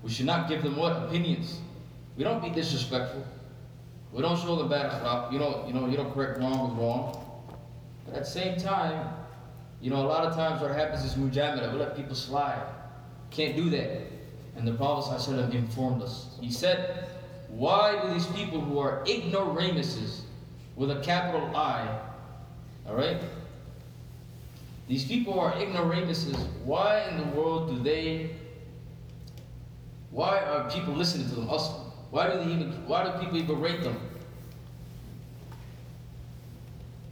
[0.03, 0.93] We should not give them what?
[1.03, 1.59] Opinions.
[2.17, 3.23] We don't be disrespectful.
[4.11, 5.31] We don't show them bad akhlaq.
[5.31, 7.25] You don't, you know, you don't correct wrong with wrong.
[8.05, 9.07] But at the same time,
[9.81, 11.71] you know, a lot of times what happens is mujamala.
[11.73, 12.63] We let people slide.
[13.31, 14.03] Can't do that.
[14.55, 16.37] And the Prophet ﷺ informed us.
[16.39, 17.07] He said,
[17.49, 20.23] why do these people who are ignoramuses
[20.75, 21.99] with a capital I,
[22.87, 23.21] all right?
[24.87, 28.31] These people are ignoramuses, why in the world do they,
[30.11, 31.47] why are people listening to them?
[32.09, 33.97] Why do they even, why do people even rate them?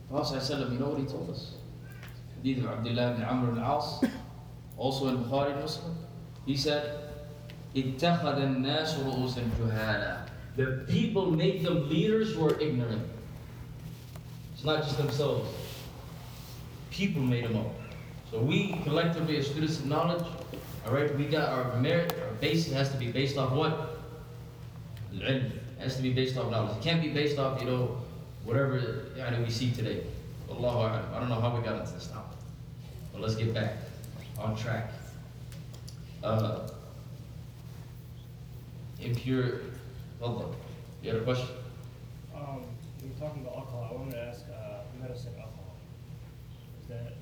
[0.10, 1.54] Prophet ﷺ, you know what he told us?
[2.43, 4.11] Hadith of Abdullah ibn Amr ibn al-As,
[4.77, 5.97] also in Bukhari and Muslim.
[6.47, 7.01] He said,
[7.75, 10.29] اتخذ الناس رؤوسا جهالا.
[10.57, 13.03] The people make them leaders who are ignorant.
[14.55, 15.49] It's not just themselves.
[16.91, 17.73] People made them up.
[18.31, 20.25] So we collectively as students of knowledge,
[20.87, 23.99] all right, we got our merit, our base has to be based off what?
[25.15, 25.47] Al-ilm.
[25.47, 26.77] It has to be based off knowledge.
[26.77, 27.97] It can't be based off, you know,
[28.45, 28.79] whatever
[29.17, 30.05] yani, we see today.
[30.51, 31.15] Allahu a'lam.
[31.15, 32.25] I don't know how we got into this now.
[33.19, 33.75] But let's get back
[34.39, 34.91] on track.
[36.23, 36.69] Uh,
[39.01, 39.61] impure.
[40.21, 40.55] Hold on.
[41.03, 41.49] You had a question?
[42.35, 42.63] Um,
[43.03, 43.89] you were talking about alcohol.
[43.91, 45.75] I wanted to ask uh, medicine alcohol.
[46.83, 47.13] Is that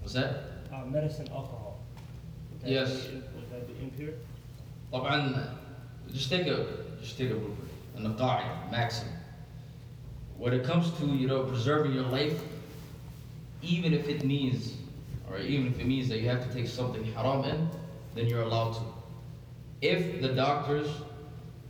[0.00, 0.42] What's that?
[0.72, 1.78] uh, medicine alcohol?
[2.52, 3.06] Would that Yes.
[3.06, 4.14] Be, would that be impure?
[4.92, 5.48] طبعا
[6.12, 6.66] just take a
[7.00, 9.08] just take a blueprint and a قاعدة maxim.
[10.38, 12.40] When it comes to you know preserving your life,
[13.62, 14.74] even if it means,
[15.31, 17.69] or even if it means that you have to take something haram in,
[18.15, 18.81] then you're allowed to.
[19.81, 20.89] If the doctors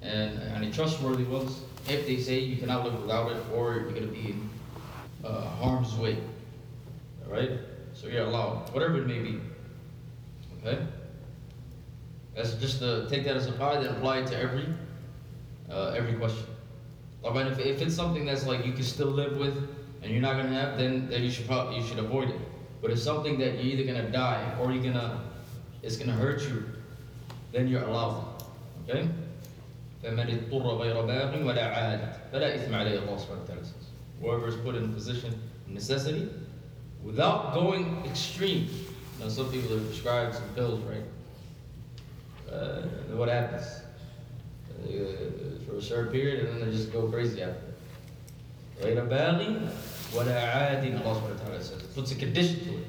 [0.02, 4.08] and any trustworthy ones, if they say you cannot live without it or you're gonna
[4.08, 4.50] be in
[5.24, 6.18] uh, harm's way,
[7.26, 7.52] all right?
[7.94, 9.40] So you're allowed, whatever it may be.
[10.58, 10.80] Okay.
[12.36, 14.66] That's just to take that as a guide and apply it to every
[15.70, 16.46] uh, every question.
[17.24, 19.56] Mean, if, if it's something that's like you can still live with
[20.02, 22.40] and you're not gonna have, then then you should probably you should avoid it
[22.83, 25.23] But it's something that you're either gonna die or you're gonna
[25.83, 26.65] it's gonna hurt you,
[27.53, 28.43] then you're allowed.
[28.89, 29.09] Okay?
[30.03, 33.87] فمن اضطر غير باغ ولا عاد فلا إثم عليه Allah subhanahu wa ta'ala says.
[34.21, 36.29] Whoever is put in a position of necessity
[37.03, 38.69] without going extreme.
[39.21, 41.03] Now some people are prescribed some pills, right?
[42.53, 42.83] uh,
[43.17, 43.67] what happens?
[44.85, 47.63] uh, for a certain period, and then they just go crazy after.
[48.83, 49.57] غير باغي
[50.12, 50.98] what adin.
[50.98, 51.82] Allah subhanahu wa ta'ala says.
[51.96, 52.88] Puts a condition to it.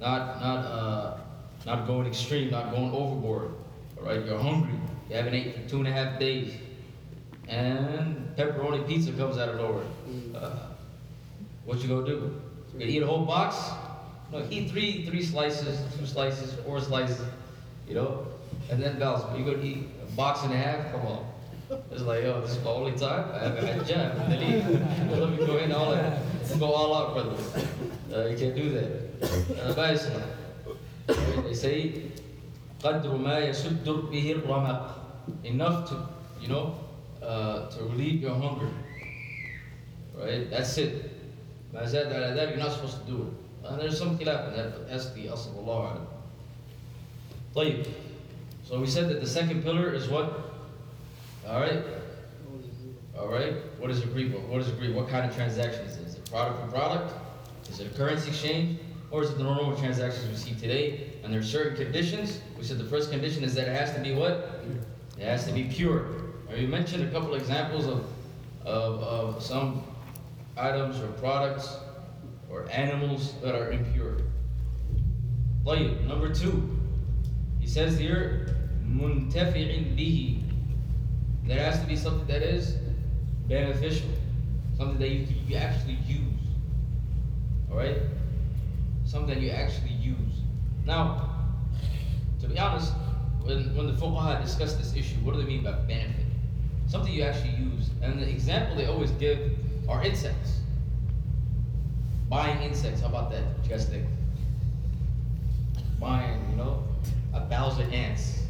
[0.00, 1.18] Not, not, uh,
[1.66, 3.50] not going extreme, not going overboard.
[3.98, 4.74] All right, you're hungry.
[5.10, 6.54] You haven't eaten for two and a half days.
[7.48, 9.84] And pepperoni pizza comes out of nowhere.
[10.08, 10.42] Mm.
[10.42, 10.50] Uh,
[11.64, 12.40] what you gonna do?
[12.72, 13.56] You gonna eat a whole box?
[14.30, 17.26] No, eat three, three slices, two slices, four slices,
[17.88, 18.26] you know?
[18.70, 19.24] And then balance.
[19.38, 20.92] You gonna eat a box and a half?
[20.92, 21.26] Come on.
[21.91, 24.17] it's like, yo, this is the only time I haven't had jam.
[24.29, 26.13] Then he, let me go in all out,
[26.59, 27.35] go all out, brother.
[28.13, 28.89] Uh, you can't do that.
[29.23, 30.21] Uh, بقى اسمع.
[31.43, 32.11] They say,
[32.81, 34.99] قدر ما يسد به الرمق.
[35.43, 36.09] Enough to,
[36.41, 36.75] you know,
[37.21, 38.69] uh, to relieve your hunger.
[40.15, 40.49] Right?
[40.49, 41.09] That's it.
[41.73, 43.67] ما زاد على ذلك, you're not supposed to do it.
[43.67, 46.07] And there's some khilaf in that, but that's the asl Allah alam.
[47.55, 47.87] طيب.
[48.63, 50.46] So we said that the second pillar is what?
[51.48, 51.82] All right?
[53.18, 53.54] All right?
[53.78, 54.34] What is agreed?
[54.48, 54.94] What is agreed?
[54.94, 56.06] What kind of transaction is it?
[56.06, 57.14] Is it product for product?
[57.70, 58.78] Is it a currency exchange?
[59.10, 61.12] Or is it the normal transactions we see today?
[61.24, 62.40] And there are certain conditions.
[62.58, 64.62] We said the first condition is that it has to be what?
[65.18, 66.06] It has to be pure.
[66.50, 68.04] Now, you mentioned a couple examples of,
[68.66, 69.82] of, of some
[70.58, 71.78] items or products
[72.50, 74.18] or animals that are impure.
[76.06, 76.78] Number two,
[77.60, 78.56] he says here,
[78.86, 80.37] muntafi'in bihi,
[81.48, 82.76] there has to be something that is
[83.48, 84.10] beneficial,
[84.76, 86.20] something that you, you actually use.
[87.70, 87.96] All right?
[89.06, 90.42] Something you actually use.
[90.84, 91.30] Now,
[92.40, 92.92] to be honest,
[93.40, 96.26] when, when the fuqaha discuss this issue, what do they mean by benefit?
[96.86, 97.88] Something you actually use.
[98.02, 99.56] And the example they always give
[99.88, 100.60] are insects.
[102.28, 103.42] Buying insects, how about that?
[103.42, 104.04] What you guys think?
[105.98, 106.82] Buying, you know,
[107.32, 108.42] a thousand ants.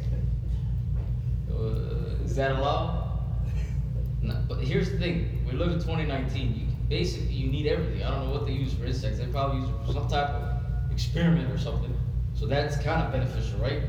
[1.59, 3.07] Uh, is that allowed?
[4.21, 6.55] No, but here's the thing: we live in 2019.
[6.55, 8.03] You basically you need everything.
[8.03, 9.19] I don't know what they use for insects.
[9.19, 11.95] They probably use it for some type of experiment or something.
[12.33, 13.81] So that's kind of beneficial, right?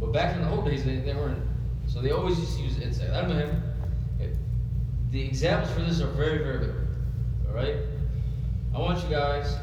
[0.00, 1.42] But back in the old days, they, they weren't.
[1.86, 3.12] So they always used to use insects.
[3.12, 3.62] I remember him.
[5.10, 6.88] The examples for this are very, very good.
[7.48, 7.76] All right.
[8.74, 9.56] I want you guys,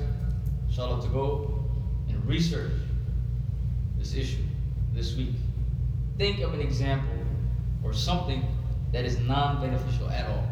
[0.71, 1.63] shout out to go
[2.09, 2.71] and research
[3.99, 4.41] this issue
[4.93, 5.35] this week.
[6.17, 7.13] Think of an example
[7.83, 8.43] or something
[8.91, 10.47] that is non-beneficial at all.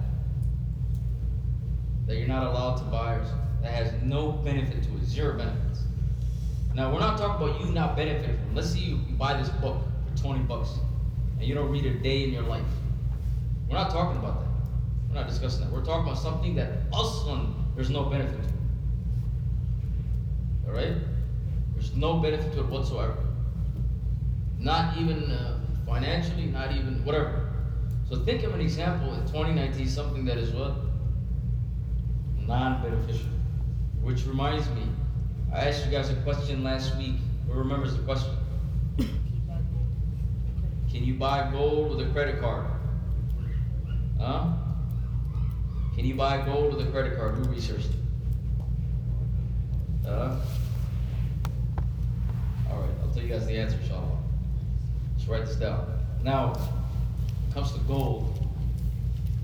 [2.06, 3.26] That you're not allowed to buy or.
[3.62, 5.84] That has no benefit to it, zero benefits.
[6.76, 8.50] Now we're not talking about you not benefiting from.
[8.50, 8.56] it.
[8.56, 10.72] Let's say you, buy this book for 20 bucks
[11.40, 12.66] and you don't read a day in your life.
[13.70, 14.50] We're not talking about that.
[15.08, 15.72] We're not discussing that.
[15.72, 18.50] We're talking about something that aslan there's no benefit to.
[20.68, 20.96] All right?
[21.74, 23.18] There's no benefit to it whatsoever.
[24.64, 27.50] Not even uh, financially, not even whatever.
[28.10, 30.76] So think of an example in 2019, something that is what?
[32.48, 33.30] Non-beneficial.
[34.02, 34.84] Which reminds me,
[35.54, 37.16] I asked you guys a question last week.
[37.48, 38.32] Who remembers the question?
[40.90, 42.66] Can you buy gold with a credit card?
[44.18, 44.54] Huh?
[45.94, 47.36] Can you buy gold with a credit card?
[47.36, 50.08] Who researched it?
[50.08, 50.40] Uh,
[52.70, 54.23] all right, I'll tell you guys the answer, inshallah.
[55.24, 55.88] Let's write this down.
[56.22, 58.46] Now, it comes to gold,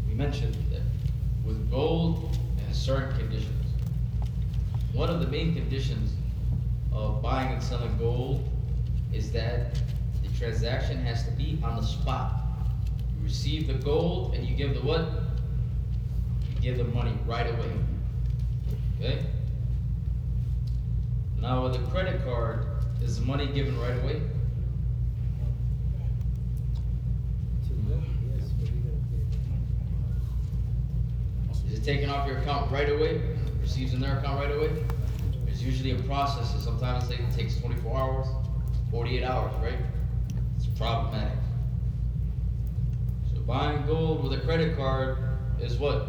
[0.09, 0.81] we mentioned that
[1.45, 3.65] with gold and certain conditions.
[4.91, 6.15] One of the main conditions
[6.91, 8.45] of buying and selling gold
[9.13, 9.79] is that
[10.21, 12.41] the transaction has to be on the spot.
[13.17, 15.07] You receive the gold and you give the what?
[16.49, 17.71] You give the money right away.
[18.99, 19.25] Okay?
[21.39, 22.65] Now with a credit card,
[23.01, 24.21] is the money given right away?
[31.79, 33.21] Is taken off your account right away?
[33.61, 34.83] Receives in their account right away?
[35.45, 38.27] There's usually a process, and sometimes it takes 24 hours,
[38.91, 39.79] 48 hours, right?
[40.57, 41.37] It's problematic.
[43.33, 45.19] So buying gold with a credit card
[45.61, 46.05] is what?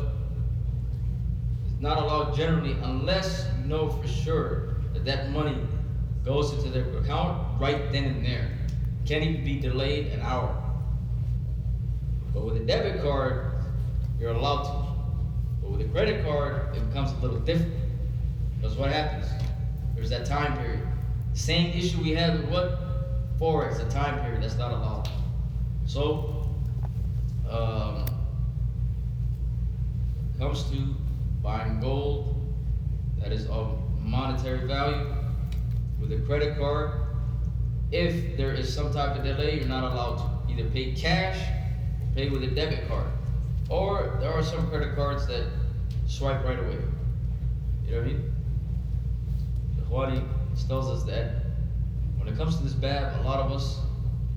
[1.64, 5.56] It's not allowed generally unless you know for sure that that money
[6.24, 8.50] goes into their account right then and there.
[9.06, 10.52] Can't even be delayed an hour.
[12.34, 13.52] But with a debit card,
[14.18, 14.89] you're allowed to.
[15.70, 17.74] But with a credit card, it becomes a little different.
[18.56, 19.26] Because what happens?
[19.94, 20.86] There's that time period.
[21.34, 23.38] Same issue we had with what?
[23.38, 25.08] Forex, a time period that's not allowed.
[25.86, 26.50] So,
[27.48, 28.04] um,
[30.38, 30.94] comes to
[31.42, 32.54] buying gold
[33.18, 35.14] that is of monetary value
[36.00, 37.00] with a credit card.
[37.92, 41.38] If there is some type of delay, you're not allowed to either pay cash
[42.14, 43.06] pay with a debit card.
[43.68, 45.44] Or there are some credit cards that
[46.10, 46.76] swipe right away.
[47.86, 48.34] You know what I mean?
[49.80, 50.24] Ikhwani
[50.66, 51.44] tells us that
[52.18, 53.78] when it comes to this bab, a lot of us,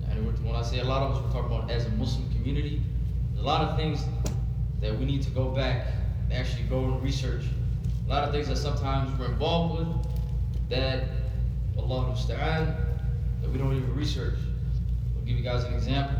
[0.08, 2.80] and when I say a lot of us, we're talking about as a Muslim community,
[3.32, 4.04] there's a lot of things
[4.80, 5.88] that we need to go back
[6.22, 7.44] and actually go and research.
[8.06, 11.08] A lot of things that sometimes we're involved with that
[11.76, 12.76] Allah musta'an,
[13.42, 14.38] that we don't even research.
[15.16, 16.16] I'll give you guys an example.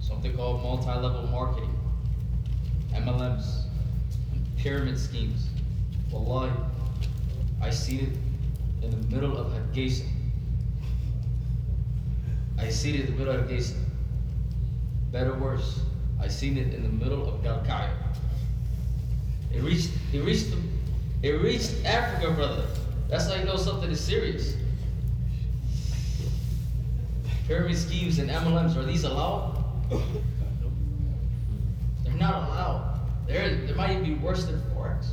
[0.00, 1.74] Something called multi-level marketing,
[2.92, 3.63] MLMs,
[4.64, 5.48] pyramid schemes.
[6.10, 6.50] Wallahi,
[7.60, 8.08] I see it
[8.82, 10.06] in the middle of Hargeisa.
[12.58, 13.76] I see it in the middle of Hargeisa.
[15.12, 15.80] Better, worse.
[16.18, 17.90] I seen it in the middle of Galkayo.
[19.52, 20.54] It reached, it reached,
[21.22, 22.64] it reached Africa, brother.
[23.10, 24.56] That's how you know something is serious.
[27.46, 29.62] Pyramid schemes and MLMs, are these allowed?
[32.02, 32.93] They're not allowed.
[33.26, 35.06] They're, they might even be worse than Forex.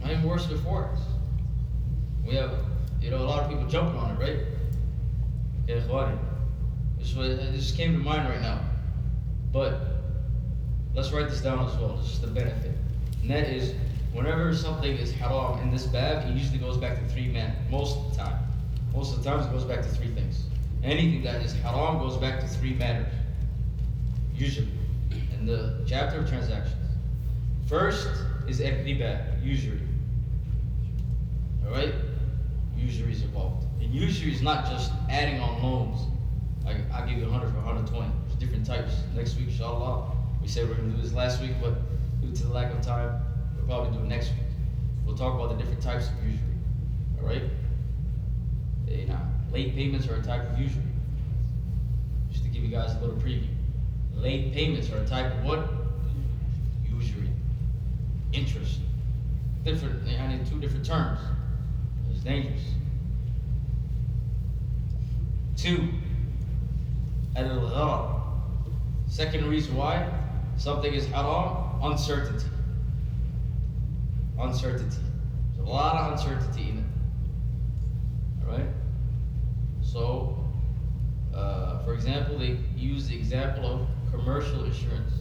[0.00, 0.98] Might even worse than Forex.
[2.24, 2.52] We have,
[3.00, 4.38] you know, a lot of people jumping on it, right?
[5.66, 6.18] Yeah, Ikhwani.
[6.98, 8.60] This, just came to mind right now.
[9.52, 9.80] But
[10.94, 12.72] let's write this down as well, just the benefit.
[13.22, 13.74] And that is,
[14.12, 17.96] whenever something is haram in this bab, it usually goes back to three men, most
[17.96, 18.38] of the time.
[18.94, 20.44] Most of the times it goes back to three things.
[20.82, 23.12] Anything that is haram goes back to three matters.
[24.34, 24.77] Usually.
[25.38, 26.74] In the chapter of transactions.
[27.68, 28.08] First
[28.48, 29.80] is riba, usury.
[31.64, 31.94] Alright?
[32.76, 33.66] Usury is involved.
[33.80, 36.08] And usury is not just adding on loans.
[36.64, 38.10] Like, I'll give you 100 for 120.
[38.26, 38.96] There's different types.
[39.14, 40.10] Next week, inshallah,
[40.42, 41.74] we said we are going to do this last week, but
[42.20, 43.20] due to the lack of time,
[43.56, 44.46] we'll probably do it next week.
[45.04, 46.40] We'll talk about the different types of usury.
[47.20, 47.42] Alright?
[49.06, 49.18] Know,
[49.52, 50.82] late payments are a type of usury.
[52.30, 53.57] Just to give you guys a little preview.
[54.20, 55.68] Late payments are a type of what?
[56.84, 57.30] Usury.
[58.32, 58.80] Interest.
[59.64, 61.20] Different, I need two different terms.
[62.10, 62.62] It's dangerous.
[65.56, 65.88] Two,
[67.36, 68.20] al-gharar.
[69.06, 70.08] Second reason why
[70.56, 72.46] something is haram, uncertainty.
[74.38, 74.96] Uncertainty.
[75.54, 76.84] There's a lot of uncertainty in it.
[78.44, 78.66] Alright?
[79.82, 80.44] So,
[81.34, 85.12] uh, for example, they use the example of commercial insurance.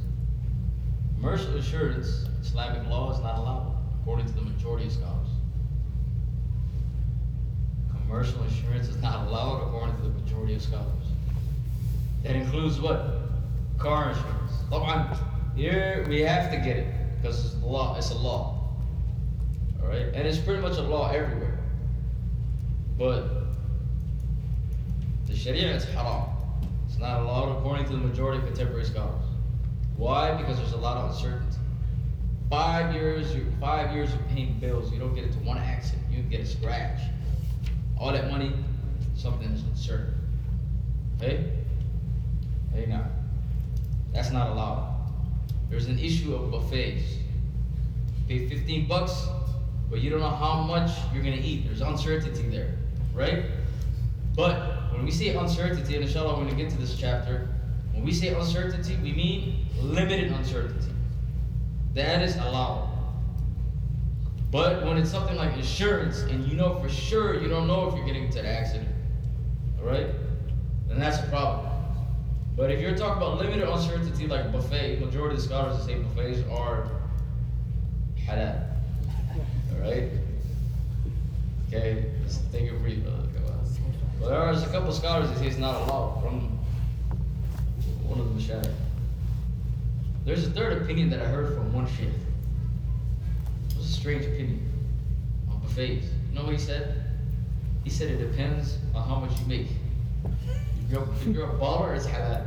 [1.16, 5.28] Commercial insurance, Islamic law is not allowed, according to the majority of scholars.
[7.90, 11.08] Commercial insurance is not allowed, according to the majority of scholars.
[12.24, 13.22] That includes what?
[13.78, 14.52] Car insurance.
[14.72, 15.20] Oh, Look,
[15.56, 17.98] here we have to get it because it's a law.
[17.98, 18.74] It's a law.
[19.82, 21.60] All right, and it's pretty much a law everywhere.
[22.98, 23.28] But
[25.28, 26.37] the Sharia is haram.
[26.98, 29.24] It's not allowed according to the majority of contemporary scholars.
[29.98, 30.34] Why?
[30.34, 31.60] Because there's a lot of uncertainty.
[32.50, 36.40] Five years, five years of paying bills, you don't get into one accident, you get
[36.40, 37.00] a scratch.
[38.00, 38.52] All that money,
[39.16, 40.16] something is uncertain.
[41.18, 41.52] Okay?
[42.74, 43.06] Hey now.
[44.12, 44.96] That's not allowed.
[45.70, 47.18] There's an issue of buffets.
[48.28, 49.28] You pay 15 bucks,
[49.92, 51.68] but you don't know how much you're gonna eat.
[51.68, 52.74] There's uncertainty there,
[53.14, 53.46] right?
[54.36, 57.48] But when we say uncertainty, and inshallah, we get to this chapter,
[57.94, 60.92] when we say uncertainty, we mean limited uncertainty.
[61.94, 62.90] That is allowed.
[64.50, 67.96] But when it's something like insurance and you know for sure you don't know if
[67.96, 68.90] you're getting into the accident,
[69.80, 70.08] alright?
[70.88, 71.72] Then that's a problem.
[72.56, 76.40] But if you're talking about limited uncertainty like buffet, majority of the scholars say buffets
[76.50, 76.90] are
[78.26, 78.64] halal.
[79.76, 80.10] Alright?
[81.68, 83.04] Okay, just take it brief,
[84.20, 86.58] But there are a couple scholars that say it's not allowed from
[88.08, 88.74] one of the Mashayikh.
[90.26, 92.10] There's a third opinion that I heard from one sheikh.
[93.70, 94.70] It was a strange opinion
[95.50, 96.06] on buffets.
[96.30, 97.04] You know what he said?
[97.84, 99.68] He said it depends on how much you make.
[100.84, 102.46] If you're, if you're a baller, it's halal.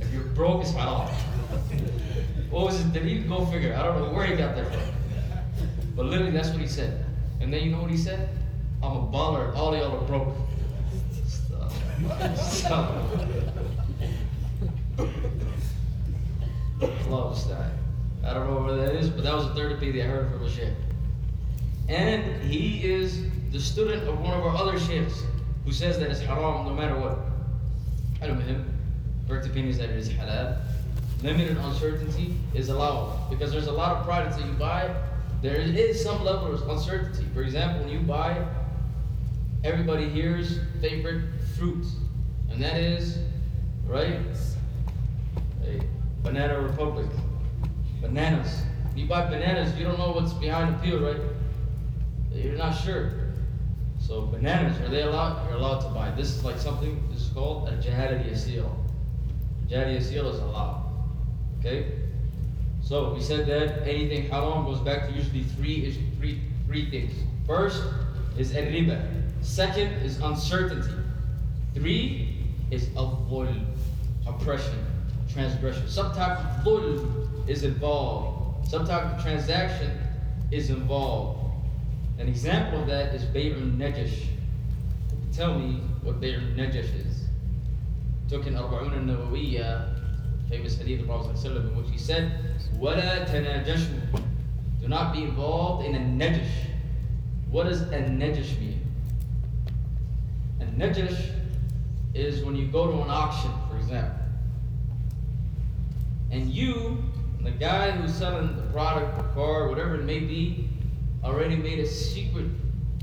[0.00, 1.08] If you're broke, it's halal.
[2.50, 2.92] What was it?
[2.92, 3.74] Did he go figure?
[3.76, 4.80] I don't know where he got that from.
[5.94, 7.04] But literally, that's what he said.
[7.40, 8.28] And then you know what he said?
[8.82, 9.54] I'm a baller.
[9.54, 10.34] All y'all are broke.
[17.04, 17.72] Close that.
[18.24, 20.44] I don't know where that is, but that was the third opinion I heard from
[20.44, 20.68] a sheikh.
[21.88, 25.22] And he is the student of one of our other sheikhs
[25.64, 27.18] who says that it's haram no matter what.
[28.22, 28.78] I don't know him.
[29.28, 30.58] Correct opinion is that it is halal.
[31.22, 34.94] Limited uncertainty is allowed because there's a lot of products that you buy.
[35.42, 37.26] There is some level of uncertainty.
[37.34, 38.44] For example, when you buy
[39.64, 41.24] everybody here's favorite
[41.60, 41.84] fruit,
[42.48, 43.18] and that is
[43.84, 44.18] right
[45.62, 45.82] Hey,
[46.22, 47.06] Banana Republic.
[48.00, 48.62] Bananas.
[48.96, 51.20] You buy bananas, you don't know what's behind the peel, right?
[52.32, 53.12] You're not sure.
[53.98, 55.46] So bananas, are they allowed?
[55.46, 56.10] You're allowed to buy.
[56.12, 58.74] This is like something, this is called a jihad seal.
[59.68, 60.82] Jihad is allowed.
[61.58, 61.92] Okay?
[62.80, 67.12] So we said that anything haram goes back to usually three is three three things.
[67.46, 67.82] First
[68.38, 68.98] is riba.
[69.42, 70.99] Second is uncertainty.
[71.73, 72.37] Three
[72.71, 73.61] is avoid
[74.27, 74.85] oppression,
[75.31, 75.87] transgression.
[75.87, 78.67] Some type of dhulm is involved.
[78.69, 79.91] Some type of transaction
[80.51, 81.51] is involved.
[82.17, 84.25] An example of that is Bay'un Najash.
[85.33, 87.25] Tell me what Bay'un Najash is.
[88.29, 89.99] Took in Arba'un al-Nawawiyya,
[90.49, 92.31] famous hadith of the Prophet ﷺ, in which he said,
[92.77, 94.21] وَلَا تَنَاجَشُوا
[94.81, 96.49] Do not be involved in a najash.
[97.51, 98.81] What does a najash mean?
[100.61, 101.31] A najash
[102.14, 104.18] is when you go to an auction, for example,
[106.30, 107.02] and you,
[107.40, 110.68] the guy who's selling the product, the car, whatever it may be,
[111.24, 112.46] already made a secret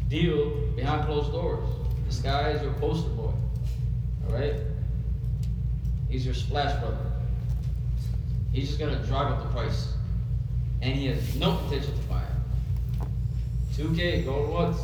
[0.09, 1.67] deal behind closed doors.
[2.05, 3.33] This guy is your poster boy.
[4.27, 4.55] Alright?
[6.09, 7.11] He's your splash brother.
[8.53, 9.93] He's just gonna drive up the price.
[10.81, 13.07] And he has no potential to buy it.
[13.75, 14.77] 2K, going once.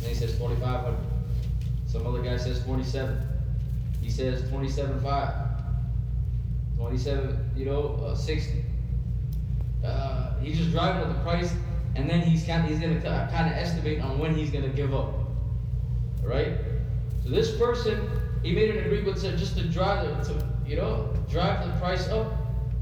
[0.00, 1.13] Then he says 4,500.
[1.94, 3.22] Some other guy says 47.
[4.02, 5.32] He says 27.5.
[6.76, 8.64] 27, you know, uh, 60.
[9.84, 11.54] Uh, he's just driving up the price,
[11.94, 14.92] and then he's kind of, he's gonna kind of estimate on when he's gonna give
[14.92, 15.14] up.
[16.24, 16.54] Right?
[17.22, 18.10] So this person,
[18.42, 22.08] he made an agreement to just to drive the, to you know drive the price
[22.08, 22.26] up,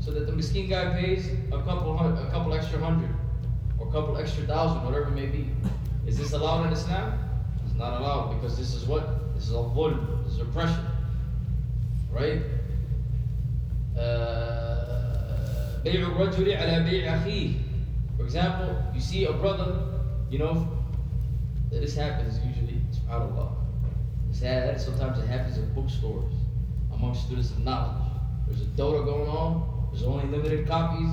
[0.01, 3.15] so that the miskin guy pays a couple hun- a couple extra hundred,
[3.79, 5.51] or a couple extra thousand, whatever it may be.
[6.07, 7.29] Is this allowed in Islam?
[7.72, 10.86] It's not allowed because this is what this is a dhulm, this is oppression.
[12.12, 12.42] Right?
[13.98, 17.54] Uh, بيع الرجل على بيع أخيه.
[18.18, 19.84] For example, you see a brother,
[20.30, 20.68] you know,
[21.70, 23.52] this happens usually, subhanAllah.
[24.28, 26.34] This ha- sometimes it happens in bookstores
[26.92, 28.04] among students of knowledge.
[28.48, 31.10] There's a Dota going on, there's only limited copies.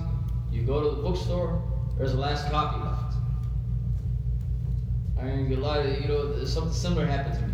[0.51, 1.63] You go to the bookstore,
[1.99, 3.08] there's a last copy left.
[5.22, 7.54] I ain't gonna lie, you know, something similar happened to me.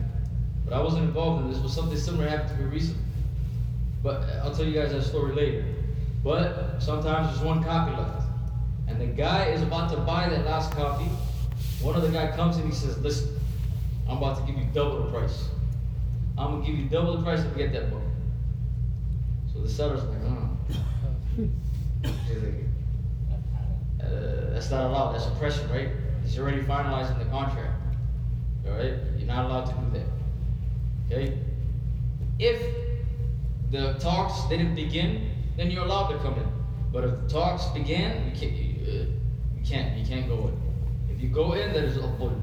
[0.65, 3.03] But I wasn't involved in this, but something similar happened to me recently.
[4.03, 5.65] But I'll tell you guys that story later.
[6.23, 8.27] But sometimes there's one copy left.
[8.87, 11.05] And the guy is about to buy that last copy.
[11.81, 13.39] One of the guy comes and he says, listen,
[14.07, 15.49] I'm about to give you double the price.
[16.37, 18.01] I'm gonna give you double the price to get that book.
[19.53, 20.49] So the seller's like, oh.
[22.03, 22.53] He's like,
[24.03, 25.89] uh, that's not allowed, that's oppression, right?
[26.25, 27.79] He's already finalizing the contract.
[28.67, 28.95] Alright?
[29.17, 30.07] You're not allowed to do that.
[31.05, 31.37] Okay?
[32.39, 32.59] If
[33.71, 36.47] the talks didn't begin, then you're allowed to come in.
[36.91, 38.91] But if the talks began, you can't, uh,
[39.55, 41.13] you can't, you can't go in.
[41.15, 42.37] If you go in, there's a bullet.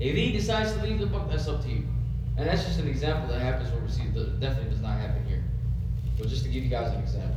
[0.00, 1.84] If he decides to leave the book, that's up to you.
[2.36, 4.12] And that's just an example that happens overseas.
[4.14, 5.44] That definitely does not happen here.
[6.18, 7.36] But just to give you guys an example.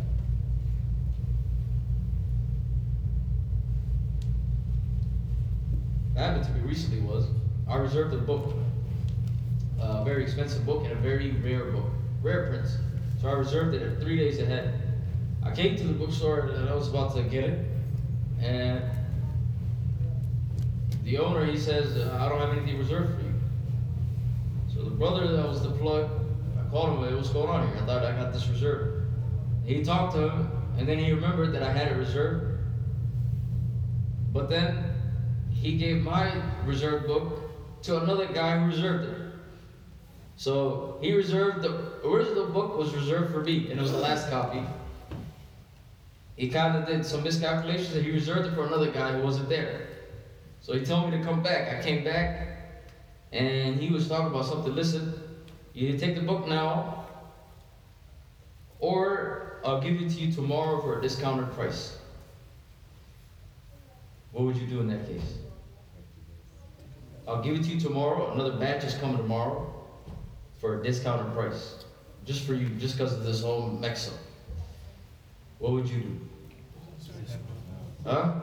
[6.17, 7.27] Happened to me recently was
[7.67, 8.55] I reserved a book,
[9.79, 11.85] a very expensive book and a very rare book,
[12.23, 12.77] rare prints.
[13.21, 14.73] So I reserved it three days ahead.
[15.43, 17.67] I came to the bookstore and I was about to get it,
[18.41, 18.81] and
[21.03, 23.33] the owner he says, "Uh, "I don't have anything reserved for you."
[24.73, 26.09] So the brother that was the plug,
[26.59, 27.15] I called him.
[27.15, 27.77] What's going on here?
[27.77, 29.07] I thought I got this reserved.
[29.65, 32.59] He talked to him, and then he remembered that I had it reserved.
[34.33, 34.96] But then
[35.61, 36.31] he gave my
[36.65, 39.21] reserved book to another guy who reserved it.
[40.35, 44.29] So he reserved the original book was reserved for me, and it was the last
[44.29, 44.61] copy.
[46.35, 49.49] He kind of did some miscalculations, and he reserved it for another guy who wasn't
[49.49, 49.87] there.
[50.61, 51.75] So he told me to come back.
[51.75, 52.47] I came back,
[53.31, 54.75] and he was talking about something.
[54.75, 55.13] Listen,
[55.73, 57.05] you take the book now,
[58.79, 61.97] or I'll give it to you tomorrow for a discounted price.
[64.31, 65.46] What would you do in that case?
[67.27, 68.31] I'll give it to you tomorrow.
[68.31, 69.73] Another batch is coming tomorrow
[70.59, 71.83] for a discounted price.
[72.25, 74.13] Just for you, just because of this whole mix up.
[75.59, 76.19] What would you do?
[78.05, 78.33] Huh?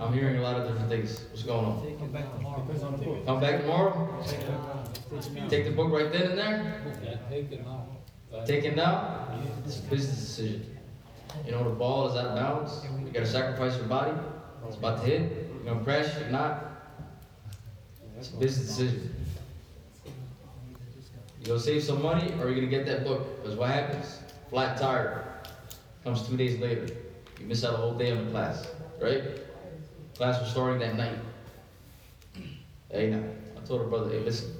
[0.00, 1.24] I'm hearing a lot of different things.
[1.30, 1.98] What's going on?
[1.98, 3.22] Come back tomorrow.
[3.24, 4.24] Come back tomorrow?
[5.48, 6.82] Take the book right then and there?
[7.30, 7.86] Take it now.
[8.44, 9.44] Take it down?
[9.64, 10.78] It's a business decision.
[11.44, 12.84] You know, the ball is out of bounds.
[13.04, 14.12] You gotta sacrifice your body.
[14.66, 15.50] It's about to hit.
[15.64, 16.71] You're gonna crash, you're not.
[18.22, 19.14] It's a business decision.
[21.40, 23.42] You gonna save some money or you're gonna get that book?
[23.42, 24.20] Because what happens?
[24.48, 25.24] flat tire.
[26.04, 26.86] Comes two days later.
[27.40, 28.70] You miss out a whole day of the class,
[29.00, 29.24] right?
[30.14, 31.18] Class was starting that night.
[32.92, 33.24] Hey, now,
[33.56, 34.52] I told her brother, hey, listen,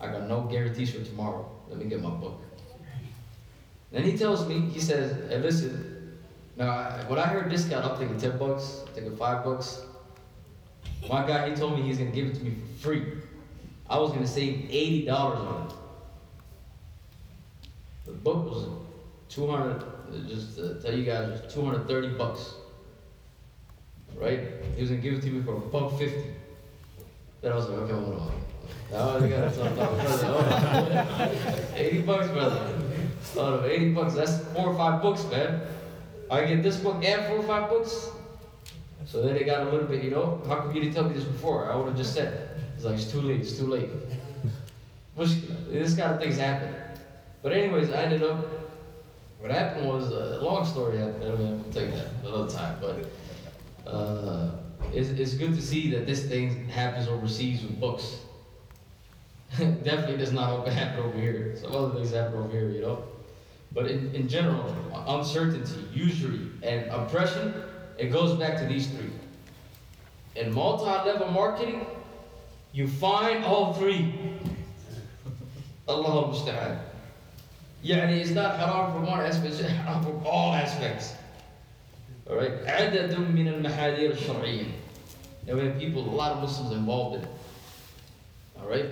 [0.00, 1.48] I got no guarantees for tomorrow.
[1.68, 2.42] Let me get my book.
[3.92, 6.18] Then he tells me, he says, hey, listen,
[6.56, 9.82] now, I- when I heard discount, I'm thinking 10 bucks, thinking 5 bucks.
[11.08, 13.04] My guy, he told me he's gonna give it to me for free.
[13.88, 15.72] I was gonna save $80 on it.
[18.06, 18.68] The book was
[19.28, 19.82] 200,
[20.28, 22.54] just to tell you guys, it was 230 bucks.
[24.16, 24.40] Right?
[24.74, 26.16] He was gonna give it to me for a buck 50.
[27.42, 28.30] Then I was like, okay, hold on.
[28.92, 31.72] Oh, now I gotta talk about.
[31.76, 32.72] 80 bucks, brother.
[33.34, 35.60] Hold on, 80 bucks, that's four or five books, man.
[36.30, 38.10] I get this book and four or five books.
[39.06, 41.14] So then they got a little bit, you know, how come you didn't tell me
[41.14, 41.70] this before?
[41.70, 42.60] I would have just said.
[42.74, 43.88] It's like, it's too late, it's too late.
[45.14, 45.30] Which,
[45.68, 46.74] this kind of things happen.
[47.42, 48.44] But anyways, I ended up,
[49.38, 52.78] what happened was, uh, a long story, I, I mean, tell you that another time,
[52.80, 54.50] but, uh,
[54.92, 58.18] it's, it's good to see that this thing happens overseas with books.
[59.56, 61.56] Definitely does not happen over here.
[61.56, 63.04] Some other things happen over here, you know?
[63.72, 64.74] But in, in general,
[65.06, 67.54] uncertainty, usury, and oppression,
[67.97, 69.11] it goes back to these three.
[70.35, 71.85] In multi-level marketing,
[72.73, 74.13] you find all three.
[75.87, 76.79] Allah musta'an.
[77.83, 81.15] يعني it's not haram from one aspect, it's haram from all aspects.
[82.29, 82.65] Alright?
[82.65, 84.71] عدد من المحاذير الشرعية.
[85.47, 87.29] And we have people, a lot of Muslims involved in it.
[88.61, 88.85] Alright?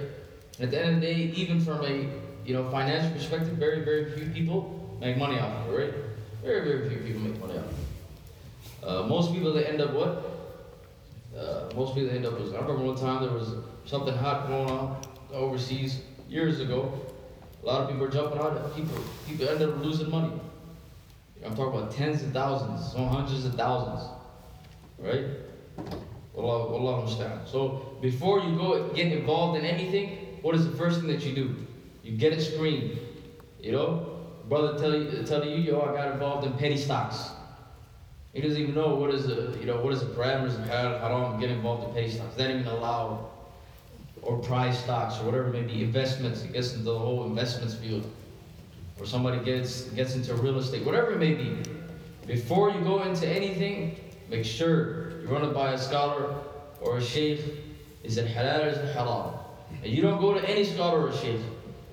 [0.60, 2.10] At the end of the day, even from a
[2.46, 5.94] you know financial perspective, very, very few people make money off of it, right?
[6.44, 7.83] Very, very few people make money off of it.
[8.85, 10.31] Uh, most people they end up what?
[11.37, 13.55] Uh, most people they end up was I remember one time there was
[13.87, 15.01] something hot going on
[15.33, 16.93] overseas years ago.
[17.63, 18.77] A lot of people were jumping on it.
[18.77, 20.33] People people ended up losing money.
[21.45, 24.09] I'm talking about tens of thousands, some hundreds of thousands.
[24.99, 25.25] Right?
[26.35, 27.41] Wallah understand.
[27.47, 31.35] So before you go get involved in anything, what is the first thing that you
[31.35, 31.57] do?
[32.03, 32.99] You get it screened.
[33.61, 34.11] You know?
[34.49, 37.31] Brother tell you tell you, yo, I got involved in penny stocks.
[38.35, 40.99] He doesn't even know what is the you know what is the parameters of how
[40.99, 42.35] how long get involved in penny stocks.
[42.35, 43.31] They don't even allow
[44.23, 47.75] or prize stocks or whatever it may be, investments, it gets into the whole investments
[47.75, 48.11] field.
[48.99, 51.63] Or somebody gets gets into real estate, whatever it may be.
[52.27, 53.97] Before you go into anything,
[54.29, 56.35] make sure you run it by a scholar
[56.81, 57.41] or a sheikh.
[58.03, 59.35] Is it halal or is it haram?
[59.83, 61.41] And you don't go to any scholar or sheikh.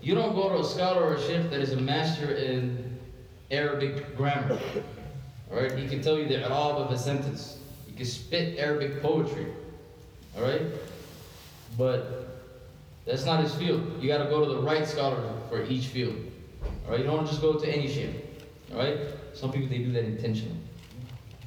[0.02, 3.00] You don't go to a scholar or a sheikh that is a master in
[3.52, 4.60] Arabic grammar.
[5.52, 5.78] Alright?
[5.78, 7.58] He can tell you the i'rab of a sentence.
[7.86, 9.48] He can spit Arabic poetry.
[10.38, 10.62] Alright?
[11.78, 12.40] But
[13.06, 14.02] that's not his field.
[14.02, 16.16] You gotta go to the right scholar for each field.
[16.86, 17.02] Alright?
[17.02, 18.26] You don't just go to any sheikh.
[18.72, 18.98] Alright?
[19.34, 20.58] Some people they do that intentionally.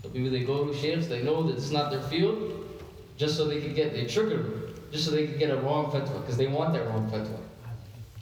[0.03, 2.83] The people they go to sheikhs, they know that it's not their field,
[3.17, 5.91] just so they can get they trigger them, just so they can get a wrong
[5.91, 7.39] fatwa, because they want that wrong fatwa.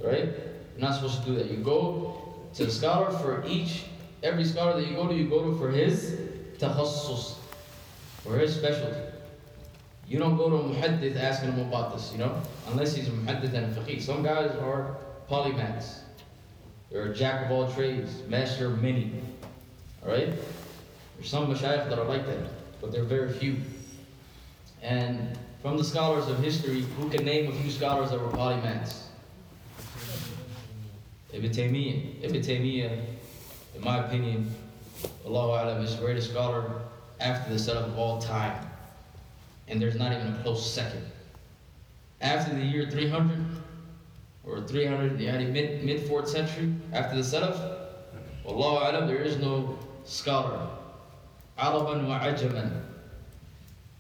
[0.01, 0.29] Right?
[0.77, 1.51] You're not supposed to do that.
[1.51, 3.85] You go to the scholar for each
[4.23, 6.19] every scholar that you go to, you go to for his
[6.59, 7.37] takhassus,
[8.23, 9.01] for his specialty.
[10.07, 13.13] You don't go to a muhaddith asking him about this, you know, unless he's a
[13.13, 14.01] muhaddith and a faqih.
[14.01, 14.97] Some guys are
[15.31, 16.01] polymaths.
[16.91, 19.13] They're a jack of all trades, master of many.
[20.05, 20.35] Alright?
[21.17, 22.39] There's some mashayikh that are like that,
[22.81, 23.57] but they're very few.
[24.83, 29.05] And from the scholars of history, who can name a few scholars that were polymaths?
[31.33, 32.25] Ibn Taymiyyah.
[32.25, 33.05] Ibn Taymiyyah,
[33.75, 34.53] in my opinion,
[35.27, 36.83] Allahu Alam, is the greatest scholar
[37.21, 38.69] after the setup of all time.
[39.69, 41.05] And there's not even a close second.
[42.21, 43.39] After the year 300,
[44.45, 47.57] or 300, yani mid, mid 4th century, after the setup,
[48.47, 50.69] Allahu Alam, there is no scholar.
[51.59, 52.83] Araban wa ajaman.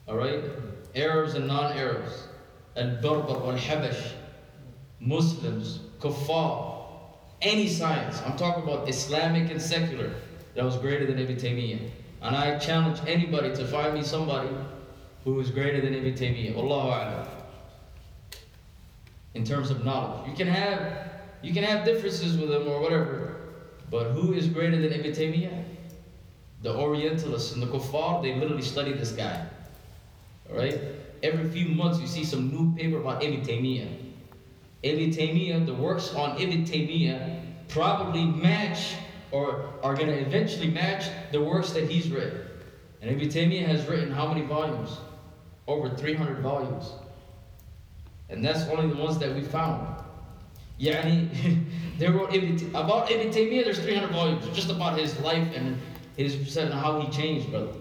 [0.08, 0.44] Alright?
[0.94, 2.28] Arabs and non-Arabs.
[2.76, 4.12] Al-Barbar wal-Habash.
[5.00, 6.71] Muslims, kuffar,
[7.42, 10.12] any science, I'm talking about Islamic and secular,
[10.54, 11.90] that was greater than Ibn Taymiyyah.
[12.22, 14.50] And I challenge anybody to find me somebody
[15.24, 16.56] who is greater than Ibn Taymiyyah.
[16.56, 17.28] Allahu A'lam.
[19.34, 20.28] In terms of knowledge.
[20.28, 21.10] You can have
[21.42, 23.36] you can have differences with them or whatever,
[23.90, 25.64] but who is greater than Ibn Taymiyyah?
[26.62, 29.44] The Orientalists and the Kuffar, they literally study this guy.
[30.48, 30.80] Alright?
[31.24, 34.01] Every few months you see some new paper about Ibn Taymiyyah.
[34.82, 38.94] Ibn Taymiyyah, the works on Ibn Taymiyyah probably match
[39.30, 42.40] or are going to eventually match the works that he's written.
[43.00, 44.98] And Ibn Taymiyyah has written how many volumes?
[45.66, 46.92] Over 300 volumes.
[48.28, 50.02] And that's only the ones that we found.
[50.80, 51.64] Yani,
[51.98, 55.78] they wrote Ibn, about Ibn Taymiyyah, there's 300 volumes just about his life and
[56.16, 57.72] his and how he changed, brother.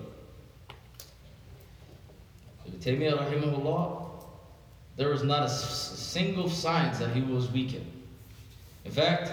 [2.67, 4.10] Ibn Taymiyyah, rahimahullah,
[5.01, 8.91] there was not a single science that he was weak in.
[8.91, 9.31] Fact,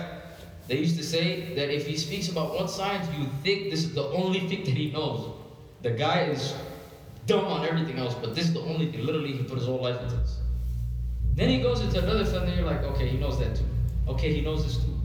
[0.67, 3.93] they used to say that if he speaks about one science, you think this is
[3.93, 5.31] the only thing that he knows.
[5.83, 6.55] The guy is
[7.27, 9.05] dumb on everything else, but this is the only thing.
[9.05, 10.39] Literally, he put his whole life into this.
[11.35, 13.69] Then he goes into another field, and you're like, okay, he knows that too.
[14.09, 14.99] Okay, he knows this too,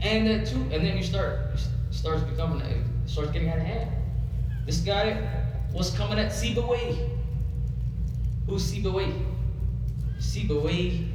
[0.00, 0.62] and that too.
[0.72, 2.62] And then you start starts becoming
[3.04, 3.90] starts getting out of hand.
[4.64, 5.44] This guy
[5.74, 6.96] was coming at Sibawayh.
[8.46, 8.72] Who's
[10.18, 11.06] Sibawayh?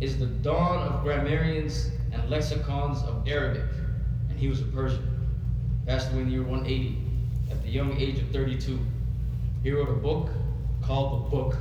[0.00, 3.62] Is the dawn of grammarians and lexicons of Arabic,
[4.28, 5.08] and he was a Persian.
[5.86, 6.98] Passed away in the year 180
[7.50, 8.78] at the young age of 32.
[9.62, 10.30] He wrote a book
[10.82, 11.56] called the Book.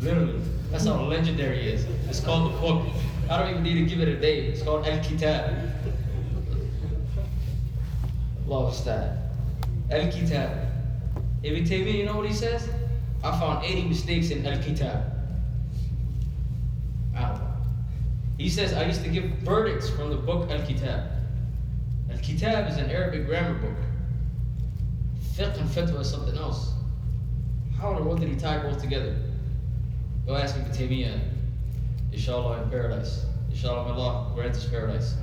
[0.00, 0.40] Literally,
[0.70, 1.86] that's how legendary he is.
[2.08, 2.86] It's called the Book.
[3.30, 4.50] I don't even need to give it a name.
[4.50, 5.72] It's called Al Kitab.
[8.48, 9.16] Allah that.
[9.90, 10.66] Al Kitab.
[11.42, 12.68] Ibn Taymiyyah, you know what he says?
[13.22, 15.19] I found 80 mistakes in Al Kitab.
[18.40, 21.10] He says, I used to give verdicts from the book Al Kitab.
[22.10, 23.76] Al Kitab is an Arabic grammar book.
[25.34, 26.72] Fiqh and fatwa is something else.
[27.78, 29.14] How in the world did he tie both together?
[30.26, 31.20] Go ask Ibn Taymiyyah.
[32.12, 33.26] Inshallah in paradise.
[33.50, 35.16] Inshallah Allah grant us paradise.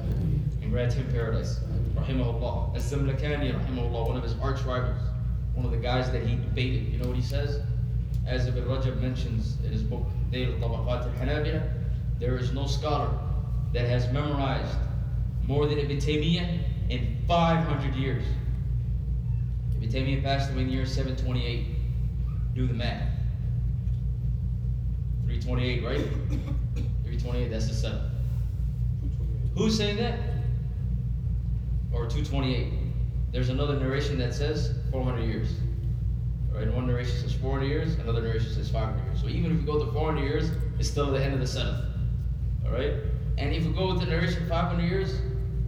[0.61, 1.59] And grant him paradise.
[1.95, 2.75] Rahimahullah.
[2.75, 5.01] Az-Zamlakani, rahimahullah, one of his arch rivals.
[5.55, 6.93] One of the guys that he debated.
[6.93, 7.61] You know what he says?
[8.27, 11.76] As Ibn Rajab mentions in his book, Dhayl Tabaqat al-Hanabila,
[12.19, 13.09] there is no scholar
[13.73, 14.77] that has memorized
[15.43, 16.59] more than Ibn Taymiyyah
[16.89, 18.23] in 500 years.
[19.75, 22.55] Ibn Taymiyyah passed away in the year 728.
[22.55, 23.09] Do the math.
[25.25, 25.97] 328, right?
[27.03, 28.01] 328, that's the seven.
[29.55, 30.19] Who's saying that?
[31.91, 32.73] Or 228.
[33.31, 35.49] There's another narration that says 400 years.
[36.51, 36.73] Right?
[36.73, 39.21] One narration says 400 years, another narration says 500 years.
[39.21, 40.49] So even if you go to 400 years,
[40.79, 41.86] it's still the end of the seventh.
[42.66, 42.94] Alright?
[43.38, 45.20] And if we go with the narration 500 years,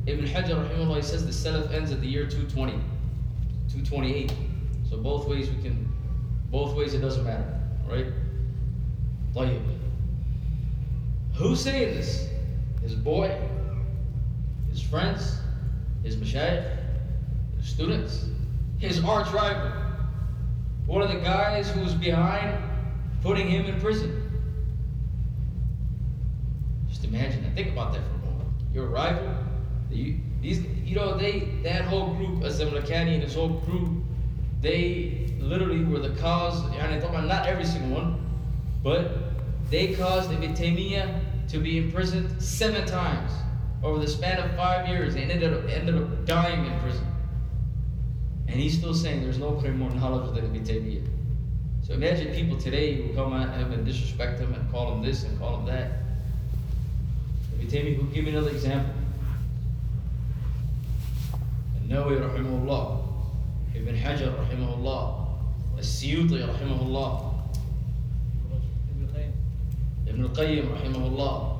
[0.06, 4.32] Ibn Hajar rahimahullah he says the Salaf ends at the year 220, 228.
[4.88, 5.90] So both ways we can,
[6.50, 7.60] both ways it doesn't matter.
[7.88, 8.12] Alright?
[9.34, 9.60] طيب.
[11.34, 12.28] Who's saying this?
[12.82, 13.36] His boy?
[14.70, 15.38] His friends?
[16.02, 16.76] His mashayikh?
[17.56, 18.26] His students?
[18.78, 19.72] His arch rival?
[20.86, 22.56] One of the guys who was behind
[23.22, 24.27] putting him in prison?
[27.09, 27.55] Imagine that.
[27.55, 28.49] Think about that for a moment.
[28.73, 29.35] Your rival,
[29.89, 34.03] you, these, you know, they, that whole group, Az-Zamlakani and his whole crew,
[34.61, 38.23] they literally were the cause, and talking about not every single one,
[38.83, 39.11] but
[39.69, 43.31] they caused Ibn Taymiyyah to be imprisoned seven times
[43.81, 47.05] over the span of five years and ended up, ended up dying in prison.
[48.47, 51.07] And he's still saying there's no claim more knowledge than Ibn Taymiyyah.
[51.81, 55.23] So imagine people today who come at him and disrespect him and call him this
[55.23, 55.98] and call him that.
[57.68, 58.94] Ibn Taymiyyah, give me another example.
[61.84, 63.02] النووي رحمه الله
[63.76, 65.28] ابن حجر رحمه الله
[65.78, 67.34] السيوطي رحمه الله
[68.90, 69.32] Ibn Qayyim.
[70.06, 71.56] Ibn al-Qayyim rahimahullah.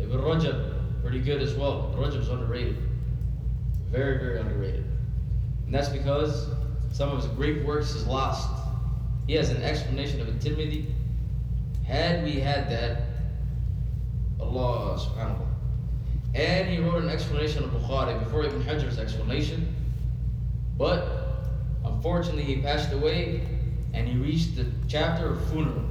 [0.00, 1.90] Ibn Rajab, pretty good as well.
[1.92, 2.76] Ibn Rajab's underrated.
[3.90, 4.84] Very, very underrated.
[5.66, 6.48] And that's because
[6.92, 8.48] some of his great works is lost.
[9.26, 10.86] He has an explanation of At-Tirmidhi.
[11.84, 13.02] Had we had that,
[14.39, 15.45] Allah subhanahu wa.
[16.35, 19.73] And he wrote an explanation of Bukhari before Ibn Hajar's explanation.
[20.77, 21.07] But
[21.85, 23.47] unfortunately he passed away
[23.93, 25.85] and he reached the chapter of funeral.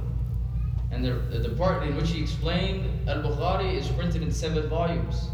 [0.91, 5.29] And the, the part in which he explained Al Bukhari is printed in seven volumes.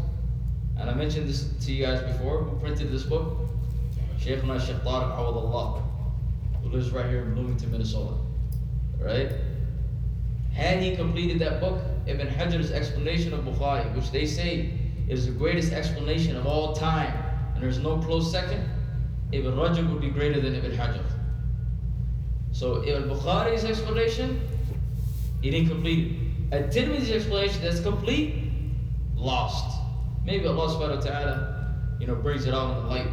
[0.78, 2.42] And I mentioned this to you guys before.
[2.42, 3.50] Who printed this book?
[4.18, 5.82] Shaykhuna Shaykh Tariq Awadullah,
[6.62, 8.14] who lives right here in Bloomington, Minnesota.
[8.98, 9.32] Right?
[10.52, 14.72] Had he completed that book, Ibn Hajar's explanation of Bukhari, which they say
[15.08, 17.12] is the greatest explanation of all time,
[17.54, 18.68] and there's no close second,
[19.32, 21.04] Ibn Rajab would be greater than Ibn Hajar.
[22.52, 24.40] So Ibn Bukhari's explanation
[25.42, 26.54] it didn't complete it.
[26.54, 28.52] At Tirmidhi's explanation that's complete,
[29.16, 29.80] lost.
[30.24, 33.08] Maybe Allah subhanahu wa ta'ala, you know, brings it out in the light.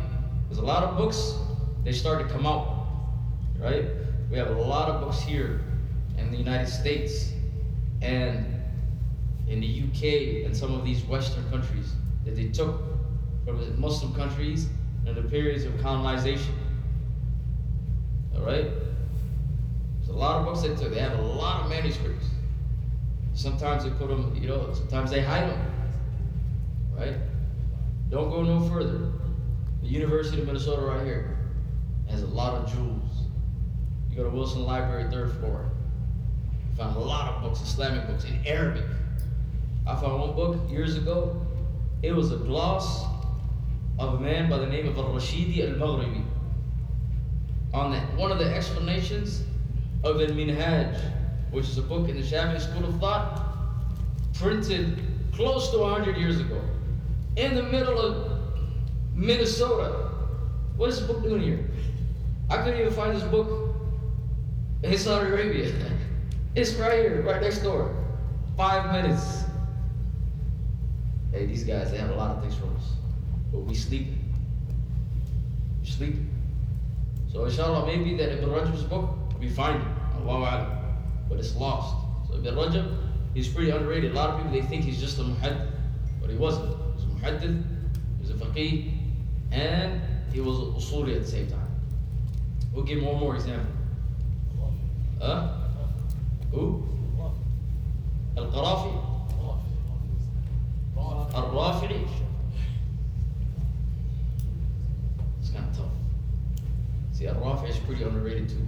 [0.47, 1.33] There's a lot of books,
[1.83, 2.85] they start to come out.
[3.57, 3.85] Right?
[4.29, 5.61] We have a lot of books here
[6.17, 7.31] in the United States
[8.01, 8.58] and
[9.49, 11.93] in the UK and some of these Western countries
[12.23, 12.81] that they took
[13.45, 14.67] from the Muslim countries
[15.05, 16.53] in the periods of colonization.
[18.35, 18.69] Alright?
[19.97, 20.93] There's a lot of books they took.
[20.93, 22.27] They have a lot of manuscripts.
[23.33, 25.71] Sometimes they put them, you know, sometimes they hide them.
[26.95, 27.15] right?
[28.09, 29.11] Don't go no further.
[29.81, 31.37] The University of Minnesota right here
[32.09, 33.09] has a lot of jewels.
[34.09, 35.69] You go to Wilson Library, third floor.
[36.69, 38.83] You find a lot of books, Islamic books in Arabic.
[39.89, 41.35] I found one book years ago.
[42.03, 43.05] It was a gloss
[43.97, 46.23] of a man by the name of Al-Rashidi Al-Maghribi.
[47.73, 49.41] On one of the explanations
[50.03, 50.95] of Al-Minhaj,
[51.49, 53.41] which is a book in the Shafi'i school of thought,
[54.35, 55.01] printed
[55.33, 56.61] close to 100 years ago,
[57.35, 58.41] in the middle of
[59.15, 60.11] Minnesota.
[60.77, 61.65] What is this book doing here?
[62.49, 63.75] I couldn't even find this book
[64.83, 65.73] in Saudi Arabia.
[66.55, 67.95] It's right here, right next door.
[68.57, 69.48] Five minutes.
[71.31, 72.93] Hey, these guys, they have a lot of things from us.
[73.51, 74.33] But we sleeping.
[75.81, 76.29] We sleeping.
[77.31, 79.87] So inshallah, maybe that Ibn Rajab's book, we find it.
[80.17, 80.77] Allahu.
[81.29, 81.95] But it's lost.
[82.27, 82.97] So Ibn Rajab,
[83.33, 84.11] he's pretty underrated.
[84.11, 85.71] A lot of people, they think he's just a muhaddith.
[86.19, 86.67] But he wasn't.
[86.67, 87.63] He was a muhaddith,
[88.17, 88.91] he was a faqih,
[89.51, 90.01] and
[90.33, 91.67] he was a usuli at the same time.
[92.73, 93.71] We'll give one more example.
[95.21, 95.53] Huh?
[96.51, 96.87] Who?
[98.37, 99.08] Al-Qarafi?
[100.99, 102.07] Al-Rafi'i?
[105.39, 105.91] It's kind of tough.
[107.13, 108.67] See, Al-Rafi is pretty underrated too.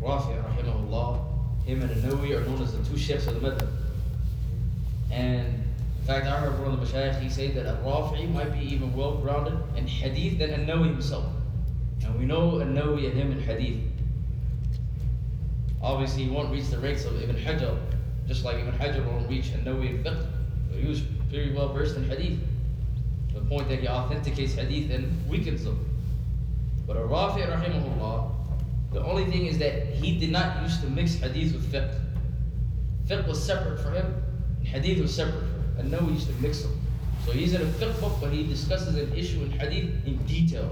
[0.00, 1.20] Rafi, rahimahullah,
[1.64, 3.68] him and An-Nawawi are known as the two sheikhs of the madhab.
[5.10, 8.60] And in fact, I heard one of the mashayikh, he said that Al-Rafi might be
[8.60, 11.24] even well-grounded in hadith than An-Nawawi himself.
[12.04, 13.80] And we know An-Nawawi and him in hadith.
[15.80, 17.78] Obviously, he won't reach the ranks of Ibn Hajar,
[18.26, 20.26] just like Ibn Hajar won't reach An-Nawawi in fiqh.
[20.70, 22.39] But he was pretty well versed in hadith.
[23.29, 25.83] To the point that he authenticates hadith and weakens them.
[26.85, 28.31] But Ar-Rafi rahimahullah,
[28.93, 31.99] the only thing is that he did not used to mix hadith with fiqh.
[33.07, 34.05] Fiqh was separate for him,
[34.59, 35.75] and hadith was separate for him.
[35.79, 36.79] And now he used to mix them.
[37.25, 40.69] So he's in a fiqh book, but he discusses an issue in hadith in detail.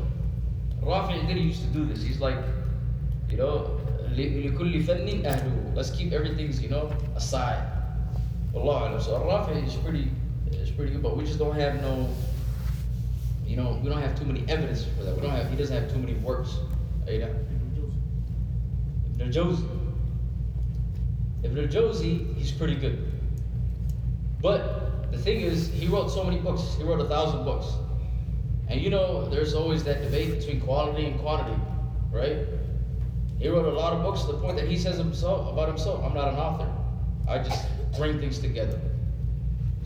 [0.81, 2.01] Rafi didn't used to do this.
[2.01, 2.37] He's like,
[3.29, 3.81] you know,
[4.15, 5.75] لكل فن أهله.
[5.75, 7.67] Let's keep everything's, you know, aside.
[8.55, 9.01] Allah alam.
[9.01, 10.09] So Rafi is pretty,
[10.52, 12.08] is pretty good, but we just don't have no,
[13.46, 15.14] you know, we don't have too many evidence for that.
[15.14, 16.56] We don't have, he doesn't have too many works.
[17.08, 17.34] You know?
[19.14, 19.68] Ibn al-Jawzi.
[21.42, 23.12] Ibn al-Jawzi, he's pretty good.
[24.40, 26.74] But the thing is, he wrote so many books.
[26.76, 27.66] He wrote a thousand books.
[28.68, 31.60] And you know, there's always that debate between quality and quantity,
[32.12, 32.46] right?
[33.38, 36.04] He wrote a lot of books to the point that he says himself about himself,
[36.04, 36.70] I'm not an author.
[37.28, 38.80] I just bring things together.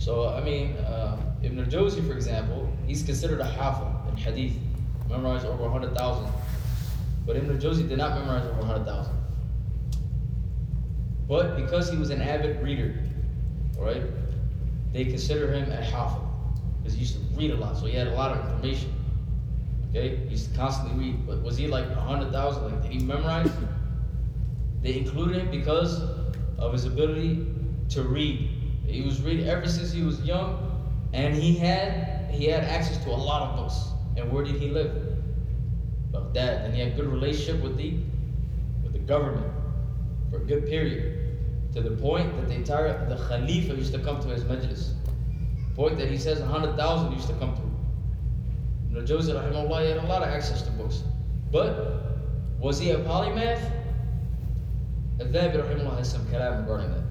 [0.04, 4.54] So, I mean, uh, Ibn al-Jawzi, for example, he's considered a hafiz in hadith,
[5.08, 6.30] memorized over 100,000.
[7.24, 9.14] But Ibn al-Jawzi did not memorize over 100,000.
[11.26, 13.02] But because he was an avid reader,
[13.78, 14.02] right,
[14.92, 16.20] they consider him a hafiz
[16.76, 18.92] because he used to read a lot, so he had a lot of information.
[19.88, 21.26] Okay, he used to constantly read.
[21.26, 22.64] But was he like hundred thousand?
[22.64, 23.50] Like did he memorize?
[24.82, 26.02] They included him because
[26.58, 27.46] of his ability
[27.88, 28.53] to read.
[28.94, 30.70] He was reading ever since he was young,
[31.12, 33.88] and he had he had access to a lot of books.
[34.16, 35.18] And where did he live?
[36.12, 36.64] Baghdad.
[36.64, 37.98] And he had good relationship with the
[38.84, 39.52] with the government
[40.30, 44.22] for a good period, to the point that the entire the Khalifa used to come
[44.22, 44.92] to his majlis.
[45.74, 47.74] Point that he says hundred thousand used to come through.
[48.92, 51.02] Ibn Jawzi rahimahullah, he had a lot of access to books.
[51.50, 52.20] But
[52.60, 53.72] was he a polymath?
[55.18, 57.03] Al-Dhahabi rahimahullah has some kalam regarding that.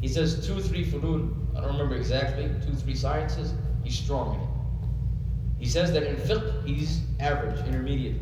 [0.00, 4.40] He says two, three funun, I don't remember exactly, two, three sciences, he's strong in
[4.40, 4.48] it.
[5.58, 8.20] He says that in fiqh, he's average, intermediate.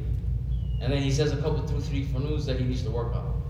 [0.81, 3.43] And then he says a couple, two, three fununs that he needs to work on.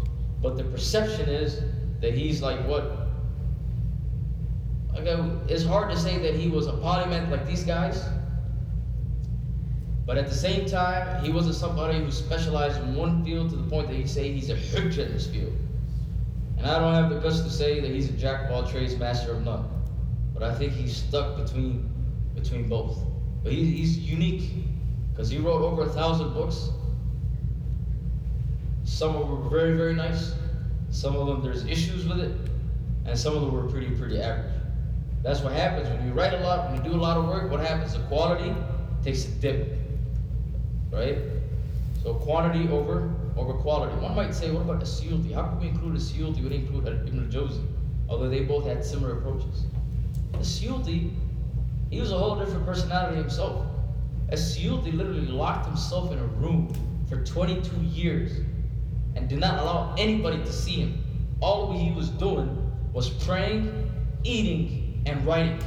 [0.43, 1.61] But the perception is
[2.01, 3.09] that he's like what?
[4.93, 8.03] Like a, it's hard to say that he was a polymath like these guys,
[10.07, 13.69] but at the same time, he wasn't somebody who specialized in one field to the
[13.69, 15.53] point that you say he's a hujjah in this field.
[16.57, 18.97] And I don't have the guts to say that he's a jack of all trades,
[18.97, 19.69] master of none.
[20.33, 21.91] But I think he's stuck between
[22.35, 22.99] between both.
[23.43, 24.51] But he, he's unique
[25.11, 26.71] because he wrote over a thousand books.
[28.85, 30.35] Some of them were very, very nice.
[30.91, 32.33] Some of them there's issues with it,
[33.05, 34.53] and some of them were pretty, pretty average.
[35.23, 37.51] That's what happens when you write a lot, when you do a lot of work.
[37.51, 37.95] What happens?
[37.95, 38.55] The quality
[39.03, 39.77] takes a dip
[40.97, 41.19] right?
[42.03, 43.95] So quantity over over quality.
[43.97, 44.87] One might say, what about the
[45.35, 46.37] How can we include As-Suyuti?
[46.43, 47.63] We didn't include Ibn al-Jawzi,
[48.09, 49.67] although they both had similar approaches.
[50.33, 50.45] The
[51.91, 53.67] he was a whole different personality himself.
[54.31, 56.73] A literally locked himself in a room
[57.09, 58.33] for 22 years
[59.15, 61.03] and did not allow anybody to see him.
[61.41, 63.91] All he was doing was praying,
[64.25, 65.59] eating, and writing.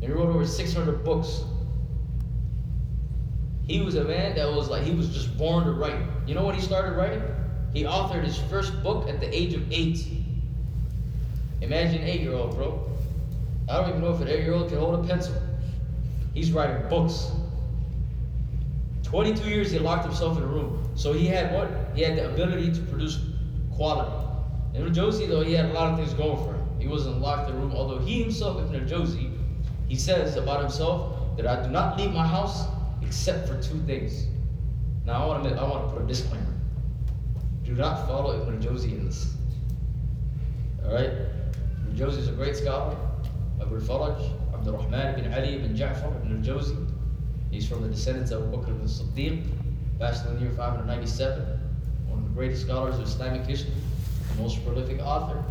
[0.00, 1.44] And he wrote over 600 books.
[3.66, 5.98] He was a man that was like, he was just born to write.
[6.26, 7.22] You know when he started writing?
[7.72, 10.06] He authored his first book at the age of eight.
[11.60, 12.88] Imagine an eight year old, bro.
[13.68, 15.34] I don't even know if an eight year old can hold a pencil.
[16.32, 17.32] He's writing books.
[19.02, 20.88] 22 years he locked himself in a room.
[20.94, 21.68] So he had what?
[21.94, 23.18] He had the ability to produce
[23.72, 24.12] quality.
[24.74, 26.66] Ibn Jawzi, though, he had a lot of things going for him.
[26.78, 29.32] He wasn't locked in a room, although he himself, Ibn Jawzi,
[29.88, 32.66] he says about himself that I do not leave my house
[33.06, 34.26] except for two things.
[35.04, 36.54] Now I want to I want to put a disclaimer.
[37.64, 39.34] Do not follow Ibn Jawzi in this.
[40.84, 41.10] Alright?
[41.10, 42.96] Ibn Jawzi is a great scholar.
[43.60, 44.20] Abu Faraj,
[44.52, 46.76] Abdul Rahman ibn Ali ibn Ja'far ibn Jawzi.
[47.50, 49.44] He's from the descendants of Abu Bakr ibn Siddiq,
[49.98, 51.42] passed in the year 597.
[52.08, 53.72] One of the greatest scholars of Islamic history,
[54.34, 55.42] the most prolific author.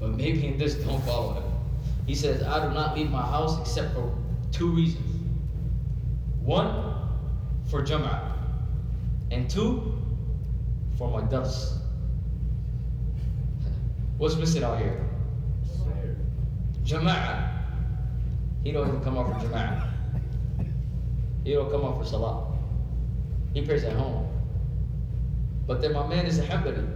[0.00, 1.44] But maybe in this, don't follow him.
[2.06, 4.12] He says, I do not leave my house except for
[4.50, 5.13] two reasons.
[6.44, 6.94] One,
[7.66, 8.32] for Jama'ah.
[9.30, 9.96] And two,
[10.96, 11.78] for my dust.
[14.18, 15.08] What's missing out here?
[16.84, 17.50] Jama'ah.
[18.62, 19.90] He don't even come out for Jama'ah.
[21.44, 22.46] He don't come out for Salah.
[23.52, 24.26] He prays at home.
[25.66, 26.86] But then my man is a Hanbali.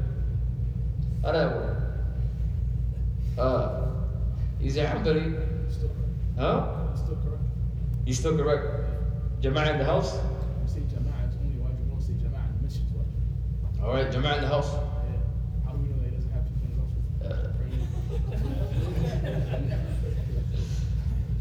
[1.22, 1.78] How that work?
[3.38, 3.86] Uh,
[4.60, 5.38] he's a Hanbali.
[6.38, 6.94] Huh?
[6.94, 7.42] Still correct.
[8.04, 8.87] He's still correct.
[9.40, 10.14] Jama'ah in the house?
[10.14, 10.20] You
[10.66, 11.78] say Jama'ah, it's only wajib.
[11.84, 12.82] You don't say Jama'ah in the masjid.
[13.82, 14.72] All right, Jama'ah in the house.
[15.64, 16.90] How do we know that doesn't have to clean it off?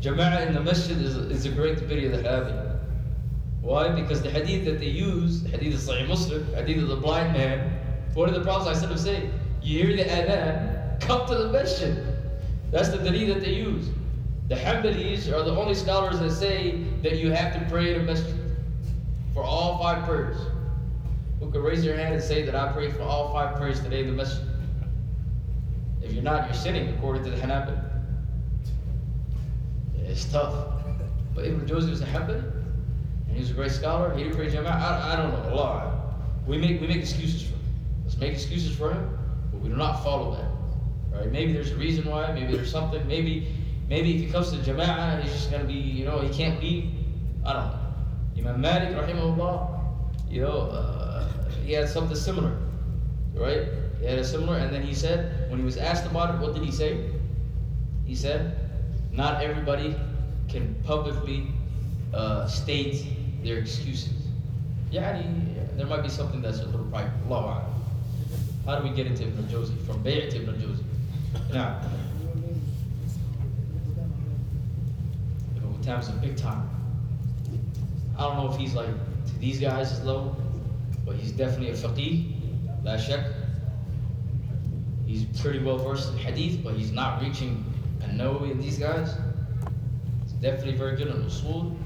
[0.01, 2.79] Jama'ah in the masjid is, is a great video that have
[3.61, 3.89] Why?
[3.89, 7.79] Because the hadith that they use, hadith of Sahih Muslim, hadith of the blind man,
[8.13, 9.29] what did the Prophet ﷺ say?
[9.61, 11.97] You hear the adhan, come to the masjid.
[12.71, 13.89] That's the dalil that they use.
[14.47, 18.03] The Hanbalis are the only scholars that say that you have to pray in a
[18.03, 18.35] masjid
[19.33, 20.37] for all five prayers.
[21.39, 24.01] Who could raise their hand and say that I pray for all five prayers today
[24.01, 24.43] in the masjid?
[26.01, 27.83] If you're not, you're sinning according to the Hanabila.
[30.05, 30.53] It's tough.
[31.35, 32.41] But Ibn Jawzi was a Hanbali,
[33.27, 34.15] and he was a great scholar.
[34.15, 34.71] He didn't pray Jama'ah.
[34.71, 35.51] I, I don't know.
[35.51, 36.13] Allah.
[36.47, 37.61] We make, we make excuses for him.
[38.05, 39.19] Let's make excuses for him,
[39.51, 41.15] but we do not follow that.
[41.15, 41.31] Right?
[41.31, 42.31] Maybe there's a reason why.
[42.31, 43.05] Maybe there's something.
[43.05, 43.53] Maybe,
[43.89, 46.61] maybe if he comes to Jama'ah, he's just going to be, you know, he can't
[46.61, 46.89] leave.
[47.45, 47.79] I don't know.
[48.37, 49.79] Imam Malik, rahimahullah,
[50.29, 51.27] you know, uh,
[51.65, 52.57] he had something similar.
[53.33, 53.67] Right?
[53.99, 56.53] He had a similar, and then he said, when he was asked about it, what
[56.53, 57.09] did he say?
[58.05, 58.57] He said,
[59.11, 59.95] not everybody
[60.47, 61.47] can publicly
[62.13, 63.05] uh, state
[63.43, 64.13] their excuses.
[64.91, 65.21] Yeah,
[65.75, 67.11] there might be something that's a little private.
[68.65, 69.85] How do we get into Ibn Jawzi?
[69.85, 70.83] From Bay' to Ibn Jawzi.
[71.53, 71.81] Now,
[75.87, 76.69] Qutayba's a big time.
[78.17, 78.87] I don't know if he's like
[79.27, 80.35] to these guys' level,
[81.05, 83.25] but he's definitely a faqih, la shak.
[85.05, 87.63] He's pretty well versed in hadith, but he's not reaching
[88.01, 89.15] a Nawawi and these guys.
[90.23, 91.77] He's definitely very good on usul,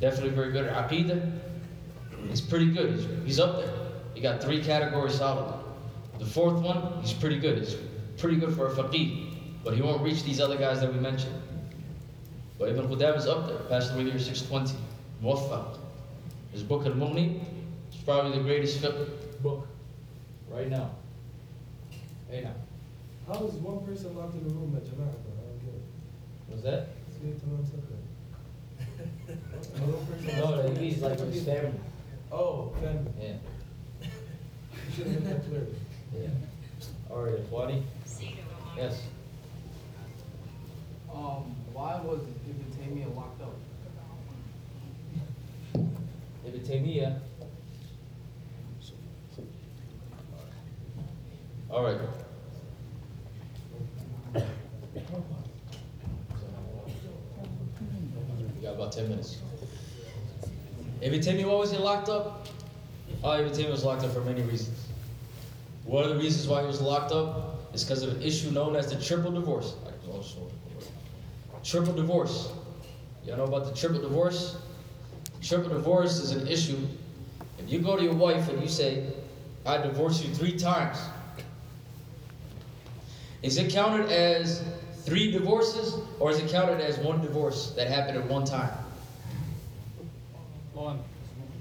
[0.00, 1.32] definitely very good at aqidah.
[2.28, 2.96] He's pretty good.
[2.96, 3.72] He's, he's up there.
[4.14, 5.54] He got three categories solid.
[6.18, 7.58] The fourth one, he's pretty good.
[7.58, 7.76] He's
[8.16, 11.40] pretty good for a faqih, but he won't reach these other guys that we mentioned.
[12.58, 14.76] But Ibn Qudama is up there, passed away year 620.
[15.22, 15.78] Muwaffaq.
[16.52, 17.40] His book Al-Mughni
[17.90, 19.08] is probably the greatest fiqh
[19.42, 19.66] book
[20.50, 20.90] right now.
[22.30, 22.54] Hey now.
[23.26, 25.08] How is one person locked in a room at Jama'ah?
[25.08, 25.82] I don't get it.
[26.48, 26.88] What's that?
[27.08, 27.94] It's good to know something.
[29.92, 31.78] One person- No, that he's like his family.
[32.32, 33.12] Oh, family.
[33.20, 33.34] Yeah.
[34.88, 35.66] You should have made that clear.
[36.16, 36.28] Yeah.
[37.10, 37.82] All right, Wadi?
[38.76, 39.02] Yes.
[41.12, 42.20] Um, why was
[42.88, 43.54] Ibn Taymiyyah locked up?
[46.46, 47.18] Ibn Taymiyyah.
[51.70, 51.98] All right.
[54.32, 54.40] We
[58.62, 59.42] got about 10 minutes.
[61.02, 62.46] Ibn Taymiyyah, why was he locked up?
[63.22, 64.86] Oh, Ibn Taymiyyah was locked up for many reasons.
[65.84, 68.76] One of the reasons why he was locked up is because of an issue known
[68.76, 69.74] as the triple divorce.
[71.62, 72.50] Triple divorce.
[73.24, 74.56] Y'all know about the triple divorce?
[75.42, 76.78] Triple divorce is an issue.
[77.58, 79.06] If you go to your wife and you say,
[79.66, 80.98] I divorced you three times,
[83.42, 84.64] is it counted as
[85.04, 88.72] three divorces or is it counted as one divorce that happened at one time?
[90.72, 91.00] One.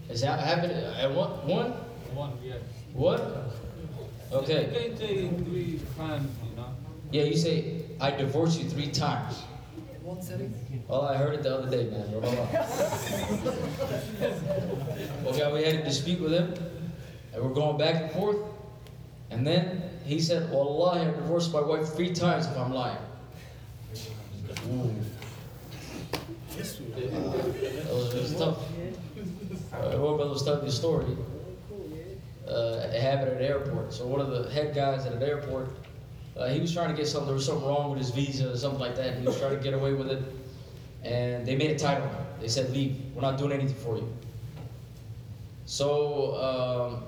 [0.10, 1.30] Is that happened at one?
[1.48, 1.72] One?
[2.14, 2.56] One, yeah.
[2.94, 3.20] What?
[4.32, 4.70] You Okay.
[4.74, 6.70] can't say three times, you know?
[7.12, 9.44] Yeah, you say, I divorced you three times.
[10.08, 10.54] One setting?
[10.88, 12.04] Well, I heard it the other day, man.
[15.26, 16.54] okay, we had a dispute with him,
[17.34, 18.38] and we're going back and forth.
[19.32, 22.98] And then he said, Wallahi, I've divorced my wife three times if I'm lying.
[24.72, 24.96] Ooh.
[26.56, 28.60] That was, it was tough.
[29.74, 31.18] Uh, was telling me a story.
[32.48, 33.94] Uh, it happened at an airport.
[33.94, 35.68] So one of the head guys at an airport,
[36.38, 37.28] uh, he was trying to get something.
[37.28, 39.18] There was something wrong with his visa or something like that.
[39.18, 40.22] He was trying to get away with it.
[41.04, 42.10] And they made a title.
[42.40, 43.02] They said, "Leave.
[43.16, 44.12] We're not doing anything for you."
[45.66, 47.04] So um,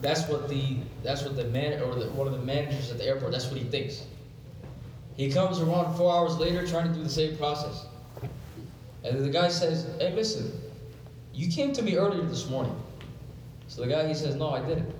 [0.00, 3.04] that's what the that's what the man or the, one of the managers at the
[3.04, 3.32] airport.
[3.32, 4.04] That's what he thinks.
[5.16, 7.86] He comes around four hours later trying to do the same process.
[9.02, 10.52] And the guy says, Hey, listen,
[11.32, 12.74] you came to me earlier this morning.
[13.68, 14.94] So the guy, he says, No, I didn't.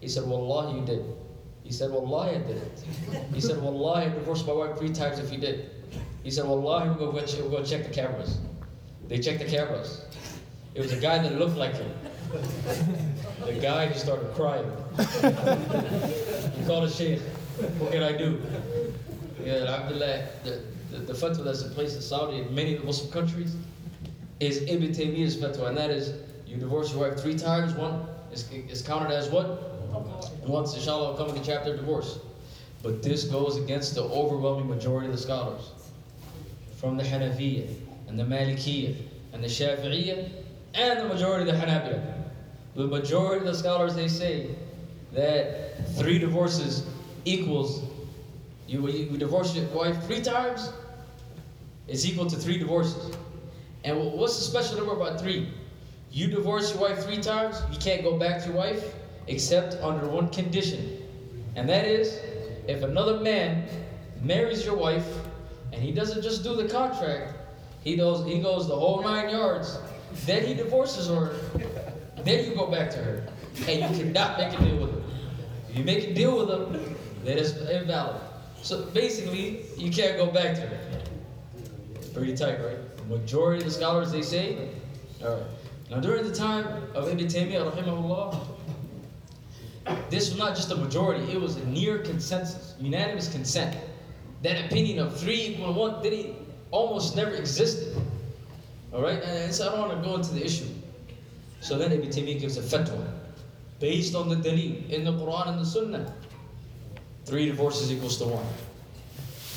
[0.00, 1.04] He said, Wallahi, you did.
[1.72, 2.84] He said, Wallahi, I didn't.
[3.32, 5.70] He said, Wallahi, I divorced my wife three times if you did.
[6.22, 8.36] He said, Wallahi, going to check the cameras.
[9.08, 10.04] They checked the cameras.
[10.74, 11.90] It was a guy that looked like him.
[13.46, 14.70] The guy just started crying.
[16.58, 17.20] he called a sheikh.
[17.78, 18.38] What can I do?
[19.42, 20.60] Yeah, Alhamdulillah, the,
[20.90, 23.56] the, the fatwa that's in place in Saudi and many of the Muslim countries
[24.40, 26.12] is Ibn Taymiyyah's fatwa, and that is
[26.46, 29.71] you divorce your wife three times, one is, is counted as what?
[30.46, 32.18] Once, inshallah, will come in chapter of divorce.
[32.82, 35.70] But this goes against the overwhelming majority of the scholars.
[36.76, 37.68] From the Hanafiya,
[38.08, 38.96] and the Malikiya,
[39.32, 40.28] and the Shafi'iyya,
[40.74, 42.02] and the majority of the Hanabila.
[42.74, 44.48] The majority of the scholars, they say
[45.12, 46.86] that three divorces
[47.24, 47.84] equals
[48.66, 50.72] you, you divorce your wife three times,
[51.86, 53.14] it's equal to three divorces.
[53.84, 55.48] And what's the special number about three?
[56.10, 58.94] You divorce your wife three times, you can't go back to your wife
[59.26, 60.98] except under one condition.
[61.56, 62.20] And that is
[62.66, 63.66] if another man
[64.22, 65.06] marries your wife
[65.72, 67.34] and he doesn't just do the contract,
[67.82, 69.78] he goes, he goes the whole nine yards,
[70.24, 71.34] then he divorces her,
[72.24, 73.26] then you go back to her.
[73.68, 75.02] And you cannot make a deal with her.
[75.68, 78.20] If you make a deal with them, then it's invalid.
[78.62, 80.78] So basically, you can't go back to her.
[82.14, 82.96] Pretty tight, right?
[82.96, 84.68] The majority of the scholars they say.
[85.24, 85.42] All right.
[85.90, 88.38] Now during the time of Ibn Taymiyyah, rahimahullah,
[90.10, 93.76] this was not just a majority; it was a near consensus, unanimous consent.
[94.42, 96.36] That opinion of three equal one didn't
[96.70, 97.96] almost never existed.
[98.92, 100.66] All right, and so I don't want to go into the issue.
[101.60, 103.06] So then Ibn Taymiyyah gives a fatwa
[103.78, 106.14] based on the dalil in the Quran and the Sunnah.
[107.24, 108.46] Three divorces equals to one.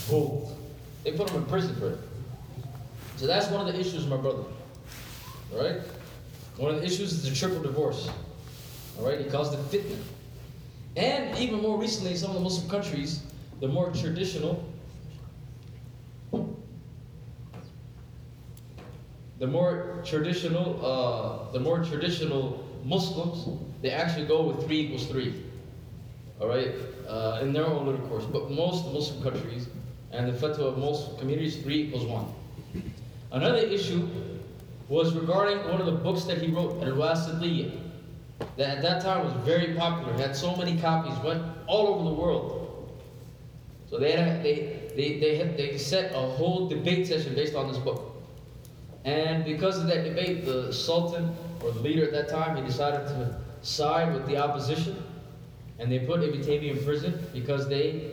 [0.10, 0.48] Boom.
[1.04, 2.00] They put him in prison for it.
[3.18, 4.44] So that's one of the issues, my brother.
[5.54, 5.82] All right?
[6.58, 8.10] One of the issues is the triple divorce.
[8.98, 9.20] All right?
[9.20, 9.98] He caused it fitna.
[10.96, 13.22] And even more recently, in some of the Muslim countries,
[13.60, 14.64] the more traditional,
[19.39, 25.43] the more traditional, uh, the more traditional Muslims, they actually go with three equals three.
[26.39, 26.72] All right,
[27.08, 28.26] uh, in their own little course.
[28.26, 29.68] But most Muslim countries
[30.12, 32.26] and the fatwa of most communities, three equals one.
[33.32, 34.08] Another issue
[34.88, 37.85] was regarding one of the books that he wrote, Al-Wasitiyya,
[38.40, 42.16] that at that time was very popular, had so many copies, went all over the
[42.16, 42.62] world.
[43.89, 47.68] So they had, they they they had, they set a whole debate session based on
[47.68, 48.14] this book.
[49.04, 53.08] And because of that debate, the Sultan or the leader at that time, he decided
[53.08, 55.01] to side with the opposition,
[55.80, 58.12] and they put Ibn Taymiyyah in prison because they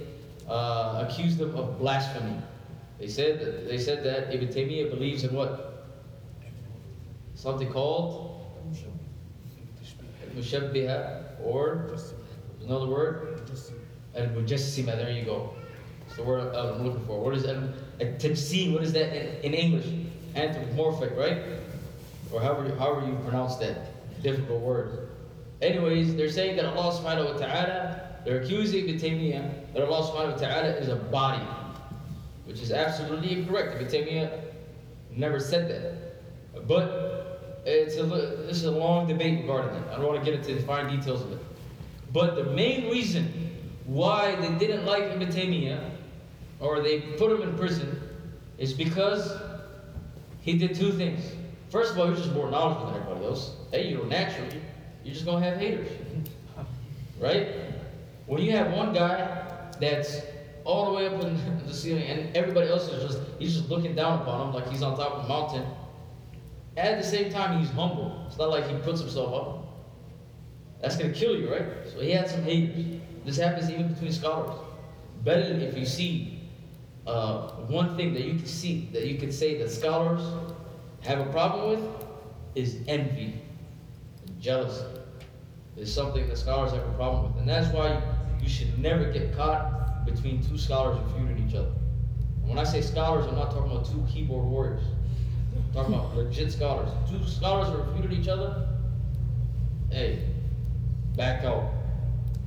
[0.49, 2.37] uh, accused him of blasphemy.
[2.99, 5.87] They said that, they said that Ibn Taymiyyah believes in what?
[7.35, 8.32] Something called
[10.35, 11.97] Mushabbiha, or
[12.65, 13.41] another word,
[14.17, 14.97] Al Mujassima.
[14.97, 15.55] There you go.
[16.07, 17.21] It's the word I'm looking for.
[17.21, 17.69] What is Al?
[17.99, 19.87] What is that in, in English?
[20.35, 21.43] Anthropomorphic, right?
[22.33, 25.09] Or however, however you pronounce that difficult word.
[25.61, 30.33] Anyways, they're saying that Allah subhanahu wa ta'ala, they're accusing Ibn Taymiyyah that Allah subhanahu
[30.33, 31.45] wa ta'ala is a body,
[32.47, 33.81] which is absolutely incorrect.
[33.81, 34.41] Ibn Taymiyyah
[35.15, 36.67] never said that.
[36.67, 37.22] But
[37.65, 39.83] it's a, this is a long debate regarding it.
[39.91, 41.39] I don't want to get into the fine details of it.
[42.13, 43.53] But the main reason
[43.87, 45.91] why they didn't like Ibn Taymiyyah,
[46.61, 48.01] or they put him in prison,
[48.59, 49.33] is because
[50.41, 51.25] he did two things.
[51.71, 53.55] First of all, he was just more knowledgeable than everybody else.
[53.71, 54.61] Hey, you know, naturally,
[55.05, 55.89] you're just gonna have haters,
[57.19, 57.49] right?
[58.27, 60.21] When you have one guy that's
[60.65, 61.37] all the way up in
[61.67, 64.83] the ceiling, and everybody else is just he's just looking down upon him like he's
[64.83, 65.65] on top of a mountain.
[66.77, 68.25] At the same time, he's humble.
[68.27, 69.63] It's not like he puts himself up.
[70.81, 71.65] That's gonna kill you, right?
[71.93, 73.01] So he had some haters.
[73.25, 74.59] This happens even between scholars.
[75.23, 76.41] Better if you see
[77.07, 80.23] uh, one thing that you can see, that you can say that scholars
[81.03, 82.07] have a problem with
[82.55, 83.41] is envy,
[84.27, 84.85] and jealousy.
[85.77, 87.41] Is something that scholars have a problem with.
[87.41, 88.01] And that's why
[88.43, 91.73] you should never get caught between two scholars refuting each other.
[92.41, 94.83] And when I say scholars, I'm not talking about two keyboard warriors.
[95.73, 96.91] Talking about legit scholars.
[97.09, 98.69] Two scholars are refuting each other.
[99.91, 100.25] Hey,
[101.17, 101.71] back out.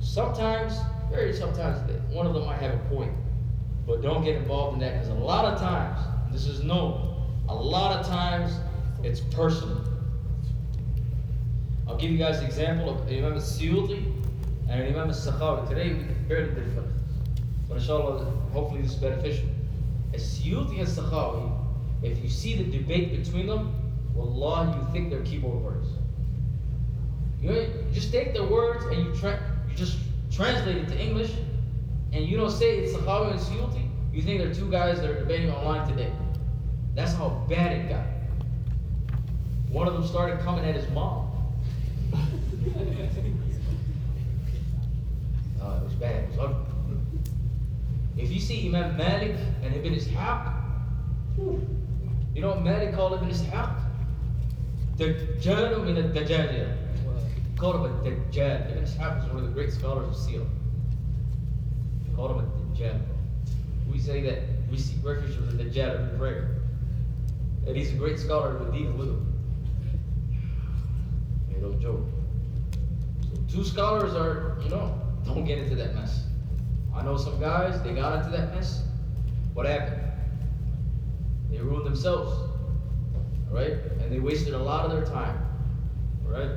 [0.00, 0.78] Sometimes,
[1.10, 1.78] very sometimes,
[2.10, 3.12] one of them might have a point.
[3.86, 5.98] But don't get involved in that because a lot of times,
[6.32, 8.52] this is known, a lot of times
[9.02, 9.84] it's personal.
[11.88, 14.12] I'll give you guys an example of Imam Suyuti
[14.68, 15.68] and Imam Sakhawi.
[15.68, 16.92] Today we barely did fiqh.
[17.68, 19.48] But inshallah, hopefully this is beneficial.
[20.12, 21.55] As Suyuti and Sakhawi,
[22.02, 23.74] if you see the debate between them,
[24.14, 25.88] wallah, you think they're keyboard words.
[27.40, 29.98] You, know, you just take their words and you, tra- you just
[30.30, 31.32] translate it to English,
[32.12, 35.18] and you don't say it's Sakhawi and Suyuti, you think they're two guys that are
[35.18, 36.10] debating online today.
[36.94, 38.06] That's how bad it got.
[39.70, 41.30] One of them started coming at his mom.
[42.14, 42.18] Uh,
[45.76, 46.24] it was bad.
[46.24, 46.66] It was ugly.
[48.16, 50.54] If you see Imam Malik and Ibn Ishaq,
[51.36, 51.60] whew,
[52.36, 53.80] you know what Malik called Ibn Ishaq?
[54.98, 56.76] Dajjal min al-Dajjal.
[57.34, 58.72] He called him a Dajjal.
[58.72, 60.46] Ibn Ishaq is one of the great scholars of.
[62.04, 63.00] He called him a Dajjal.
[63.90, 66.56] We say that we seek refuge from the Dajjal in prayer.
[67.66, 69.32] And he's a great scholar of Medina with him.
[71.48, 72.04] Ain't no joke.
[73.22, 76.26] So two scholars are, you know, don't get into that mess.
[76.94, 78.82] I know some guys, they got into that mess.
[79.54, 80.05] What happened?
[81.50, 82.50] They ruined themselves.
[83.48, 83.72] Alright?
[84.00, 85.38] And they wasted a lot of their time.
[86.26, 86.50] Alright?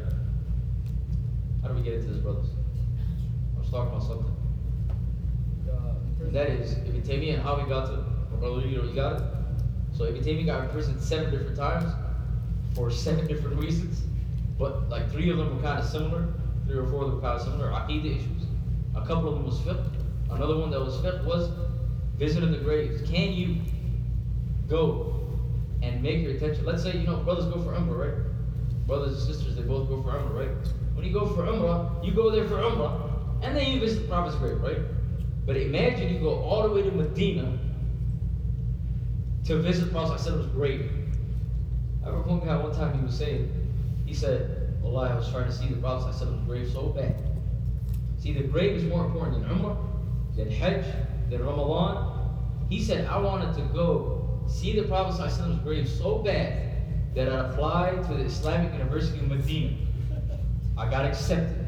[1.62, 2.48] How do we get into this, brothers?
[3.56, 4.36] I was talking about something.
[6.22, 8.04] And that is, Ibn Taymiyyah and how we got to,
[8.38, 9.24] brother, you know, you got it?
[9.94, 11.92] So Ibn Taymiyyah got imprisoned seven different times
[12.76, 14.04] for seven different reasons.
[14.58, 16.32] But like three of them were kind of similar.
[16.68, 17.72] Three or four of them were kind of similar.
[17.72, 18.44] Aqidah issues.
[18.96, 19.84] A couple of them was fiqh.
[20.30, 21.50] Another one that was fiqh was
[22.18, 23.02] visiting the graves.
[23.10, 23.56] Can you
[24.70, 25.28] go
[25.82, 26.66] and make your intention?
[26.66, 28.88] Let's say, you know, brothers go for Umrah, right?
[28.88, 30.68] Brothers and sisters, they both go for Umrah, right?
[30.94, 33.10] When you go for Umrah, you go there for Umrah,
[33.42, 34.80] and then you visit the Prophet's grave, right?
[35.46, 37.58] But imagine you go all the way to Medina
[39.46, 40.92] to visit the Prophet's grave.
[42.04, 43.52] I remember one guy one time he was saying,
[44.06, 47.16] he said, Allah, I was trying to see the Prophet's grave so bad.
[48.18, 49.78] See, the grave is more important than Umrah,
[50.36, 50.86] than Hajj,
[51.30, 52.16] than Ramadan.
[52.70, 54.19] He said, I wanted to go
[54.50, 56.70] see the Prophet's grave so bad
[57.16, 59.76] that I applied to the Islamic University of Medina.
[60.78, 61.66] I got accepted.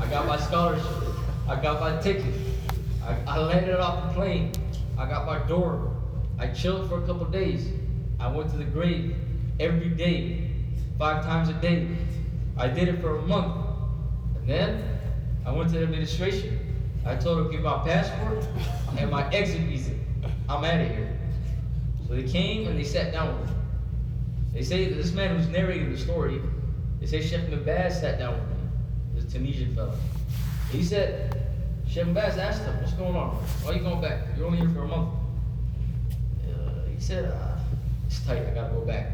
[0.00, 0.86] I got my scholarship.
[1.48, 2.34] I got my ticket.
[3.04, 4.52] I, I landed off the plane.
[4.98, 5.96] I got my dorm.
[6.38, 7.68] I chilled for a couple days.
[8.18, 9.14] I went to the grave
[9.60, 10.50] every day,
[10.98, 11.88] five times a day.
[12.56, 13.66] I did it for a month.
[14.36, 14.98] And then
[15.44, 16.58] I went to the administration.
[17.04, 18.44] I told them, give my passport
[18.98, 19.92] and my exit visa.
[20.48, 21.15] I'm out of here.
[22.06, 23.56] So they came and they sat down with me.
[24.52, 26.40] They say that this man who's narrating the story,
[27.00, 28.56] they say Sheikh Ibn Baz sat down with me,
[29.14, 29.96] this Tunisian fellow.
[30.70, 31.42] He said,
[31.86, 33.34] Sheikh Ibn Baz asked him, what's going on?
[33.62, 34.22] Why are you going back?
[34.36, 35.10] You're only here for a month.
[36.44, 37.58] Uh, he said, uh,
[38.06, 39.12] it's tight, I gotta go back.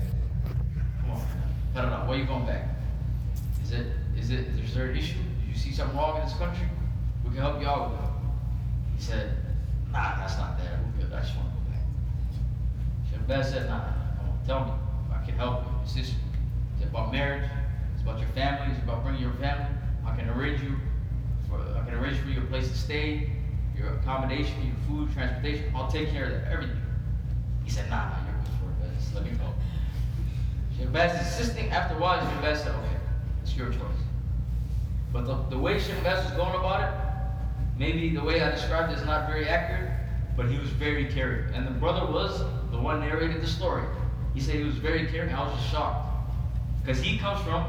[1.00, 1.26] Come on,
[1.74, 2.06] cut it out.
[2.06, 2.68] Why are you going back?
[3.64, 3.86] Is it,
[4.18, 5.18] is it, is there an issue?
[5.40, 6.66] Did you see something wrong in this country?
[7.24, 8.06] We can help you out with it.
[8.96, 9.36] He said,
[9.90, 10.78] nah, that's not there.
[10.98, 11.14] We're good.
[11.14, 11.34] I just
[13.28, 13.44] back.
[13.44, 13.84] Said, nah,
[14.46, 14.72] tell me.
[15.12, 15.72] I can help you.
[15.84, 17.48] Is this, is it about marriage?
[17.94, 18.72] It's about your family?
[18.74, 19.66] It's about bringing your family?
[20.04, 20.76] I can arrange you
[21.48, 23.30] for, I can arrange for you a place to stay,
[23.76, 25.72] your accommodation, your food, transportation.
[25.74, 26.80] I'll take care of that, everything.
[27.64, 28.98] He said, nah, nah, you're good for it.
[28.98, 29.52] Just let me go.
[30.84, 32.96] Abbas insisting, after a while, Abbas said, okay,
[33.42, 33.80] it's your choice.
[35.12, 38.98] But the, the way Abbas was going about it, maybe the way I described it
[38.98, 39.92] is not very accurate,
[40.36, 41.54] but he was very caring.
[41.54, 42.42] And the brother was
[42.82, 43.84] one narrated the story.
[44.34, 45.32] He said he was very caring.
[45.34, 46.08] I was just shocked.
[46.82, 47.66] Because he comes from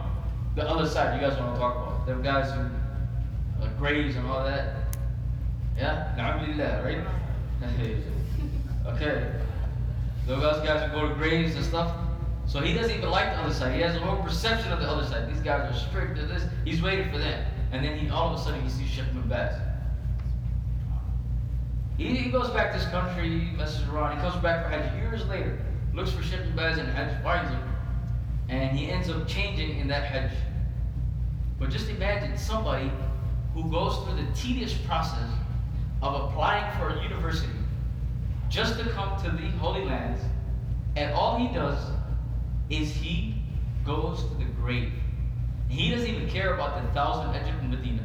[0.55, 1.19] the other side.
[1.19, 2.61] You guys want to talk about them guys who
[3.63, 4.75] uh, graves and all that.
[5.77, 6.13] Yeah?
[6.17, 6.99] Alhamdulillah, right?
[8.87, 9.31] okay.
[10.27, 11.95] Those guys who go to graves and stuff.
[12.45, 13.75] So he doesn't even like the other side.
[13.75, 15.29] He has a whole perception of the other side.
[15.29, 16.43] These guys are strict to this.
[16.65, 17.45] He's waiting for them.
[17.71, 19.55] And then he all of a sudden he sees Sheikh Ibn Baz.
[22.03, 25.25] He, he goes back to his country, messes around, he comes back for Hajj years
[25.27, 25.57] later,
[25.93, 27.63] looks for Sheikh Ibn Baz and Hajj finds him,
[28.49, 30.33] and he ends up changing in that Hajj.
[31.57, 32.91] But just imagine somebody
[33.53, 35.29] who goes through the tedious process
[36.01, 37.53] of applying for a university,
[38.49, 40.21] just to come to the Holy Lands,
[40.97, 41.79] and all he does
[42.69, 43.35] is he
[43.85, 44.91] goes to the grave.
[45.69, 48.03] He doesn't even care about the thousand Egypt in Medina.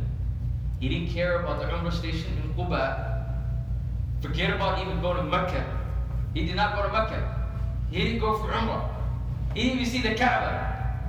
[0.78, 3.07] He didn't care about the Umrah station in Quba.
[4.20, 5.64] Forget about even going to Mecca.
[6.34, 7.50] He did not go to Mecca.
[7.90, 8.88] He didn't go for Umrah.
[9.54, 11.00] He didn't even see the Kaaba.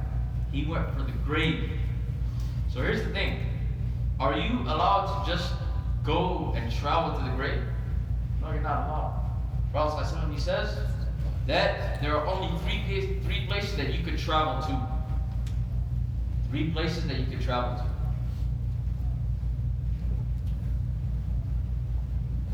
[0.52, 1.72] He went for the grave.
[2.72, 3.40] So here's the thing.
[4.20, 5.54] Are you allowed to just
[6.04, 7.62] go and travel to the grave?
[8.42, 9.20] No, you're not allowed.
[9.72, 10.78] Prophet he says
[11.48, 14.88] that there are only three, three places that you could travel to.
[16.50, 17.89] Three places that you could travel to.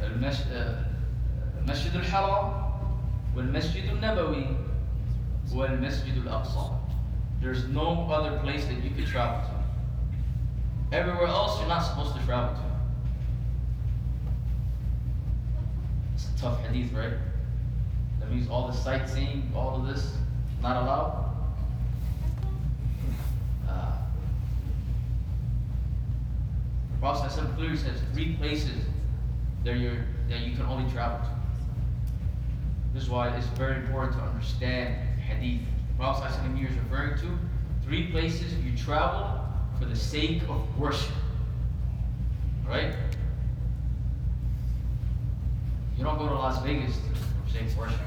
[0.02, 2.70] المسجد الحرام
[3.36, 4.46] والمسجد النبوي
[5.52, 6.70] والمسجد الأقصى.
[7.40, 10.96] There's no other place that you could travel to.
[10.96, 12.62] Everywhere else you're not supposed to travel to.
[16.14, 17.14] It's a tough hadith, right?
[18.18, 20.16] That means all the sightseeing, all of this,
[20.62, 21.34] not allowed.
[23.68, 23.92] Uh,
[26.92, 28.84] the Prophet ﷺ clearly says three places
[29.65, 31.35] that, you're, that you can only travel to.
[32.93, 35.67] This is why it's very important to understand hadith.
[35.89, 37.37] The Prophet here is referring to
[37.83, 39.41] three places you travel
[39.77, 41.11] for the sake of worship.
[42.65, 42.93] Right?
[45.97, 47.99] You don't go to Las Vegas for sake of worship.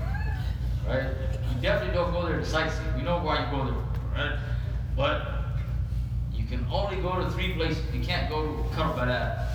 [0.86, 1.10] Right?
[1.55, 2.97] You definitely don't go there to sightsee.
[2.97, 3.74] We know why you go there,
[4.14, 4.39] right?
[4.97, 5.26] But
[6.32, 7.82] you can only go to three places.
[7.93, 9.48] You can't go to Karbala,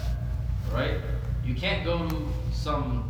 [0.71, 0.97] right?
[1.45, 3.09] You can't go to some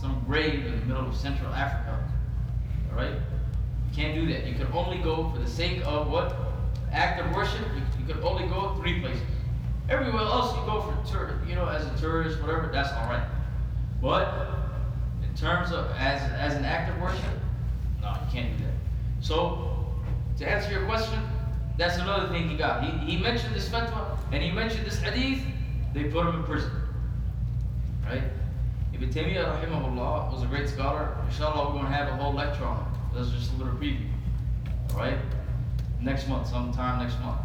[0.00, 1.96] some grave in the middle of Central Africa,
[2.90, 3.12] all right?
[3.12, 4.46] You can't do that.
[4.46, 6.34] You can only go for the sake of what?
[6.90, 7.60] Act of worship.
[7.74, 9.22] You, you can only go three places.
[9.88, 12.68] Everywhere else you go for tour, you know, as a tourist, whatever.
[12.72, 13.26] That's all right.
[14.00, 14.56] But
[15.22, 17.24] in terms of as as an act of worship,
[18.00, 18.74] no, you can't do that.
[19.20, 19.86] So
[20.38, 21.20] to answer your question,
[21.76, 22.82] that's another thing he got.
[22.84, 25.44] He, he mentioned this fatwa and he mentioned this hadith.
[25.94, 26.70] They put him in prison.
[28.12, 28.24] Right?
[28.92, 31.16] Ibn Taymiyyah rahimahullah was a great scholar.
[31.30, 32.86] Inshallah, we're going to have a whole lecture on him.
[33.14, 34.06] That's just a little preview.
[34.92, 35.16] Alright?
[36.02, 37.40] Next month, sometime next month.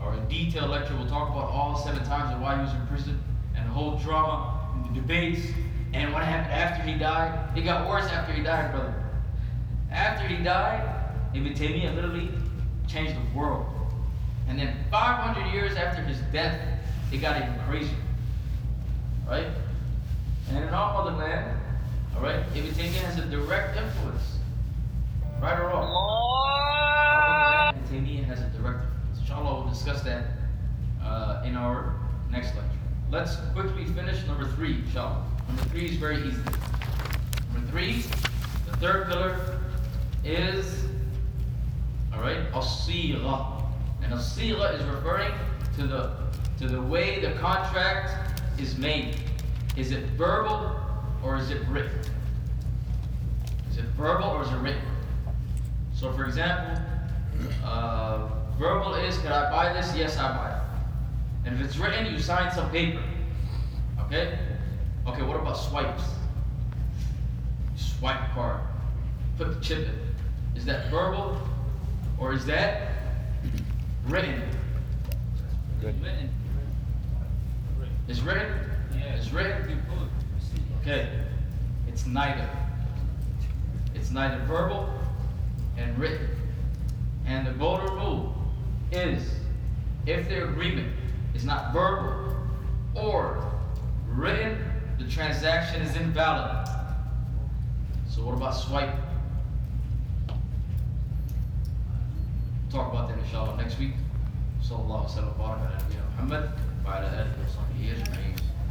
[0.00, 2.86] Or a detailed lecture, we'll talk about all seven times and why he was in
[2.86, 3.20] prison
[3.56, 5.44] and the whole drama and the debates
[5.92, 7.58] and what happened after he died.
[7.58, 8.94] It got worse after he died, brother.
[9.90, 10.88] After he died,
[11.34, 12.30] Ibn Taymiyyah literally
[12.86, 13.66] changed the world.
[14.46, 16.60] And then 500 years after his death,
[17.10, 17.96] it got even crazier.
[19.26, 19.48] Right?
[20.48, 21.58] And in our motherland,
[22.14, 24.38] all right, Taymiyyah has a direct influence.
[25.40, 27.74] Right or wrong?
[27.92, 29.20] Ibn has a direct influence.
[29.20, 30.24] Inshallah, we'll discuss that
[31.02, 31.94] uh, in our
[32.30, 32.70] next lecture.
[33.10, 35.24] Let's quickly finish number three, inshallah.
[35.48, 36.40] Number three is very easy.
[37.52, 38.02] Number three,
[38.70, 39.58] the third pillar
[40.24, 40.84] is,
[42.14, 43.62] all right, as-sigha.
[44.02, 45.32] And as-sigha is referring
[45.76, 46.10] to the
[46.58, 49.16] to the way the contract is made.
[49.76, 50.74] Is it verbal
[51.22, 52.00] or is it written?
[53.70, 54.80] Is it verbal or is it written?
[55.94, 56.82] So, for example,
[57.62, 58.28] uh,
[58.58, 59.94] verbal is, can I buy this?
[59.94, 60.62] Yes, I buy it.
[61.46, 63.02] And if it's written, you sign some paper.
[64.06, 64.38] Okay?
[65.06, 66.04] Okay, what about swipes?
[67.76, 68.60] You swipe a card,
[69.36, 70.56] put the chip in.
[70.56, 71.38] Is that verbal
[72.18, 72.92] or is that
[74.06, 74.42] written?
[75.82, 76.02] Good.
[76.02, 76.30] Written.
[78.08, 78.75] It's written?
[78.95, 79.81] It's written?
[80.81, 81.09] Okay.
[81.87, 82.49] It's neither.
[83.93, 84.89] It's neither verbal
[85.77, 86.27] and written.
[87.25, 88.35] And the golden rule
[88.91, 89.29] is
[90.05, 90.91] if the agreement
[91.33, 92.35] is not verbal
[92.95, 93.51] or
[94.09, 94.57] written,
[94.97, 96.67] the transaction is invalid.
[98.09, 98.93] So what about swipe?
[102.71, 103.93] Talk about that inshallah next week.
[104.63, 106.49] صلى الله وسلم وبارك على نبينا محمد
[106.85, 108.35] وعلى اله وصحبه اجمعين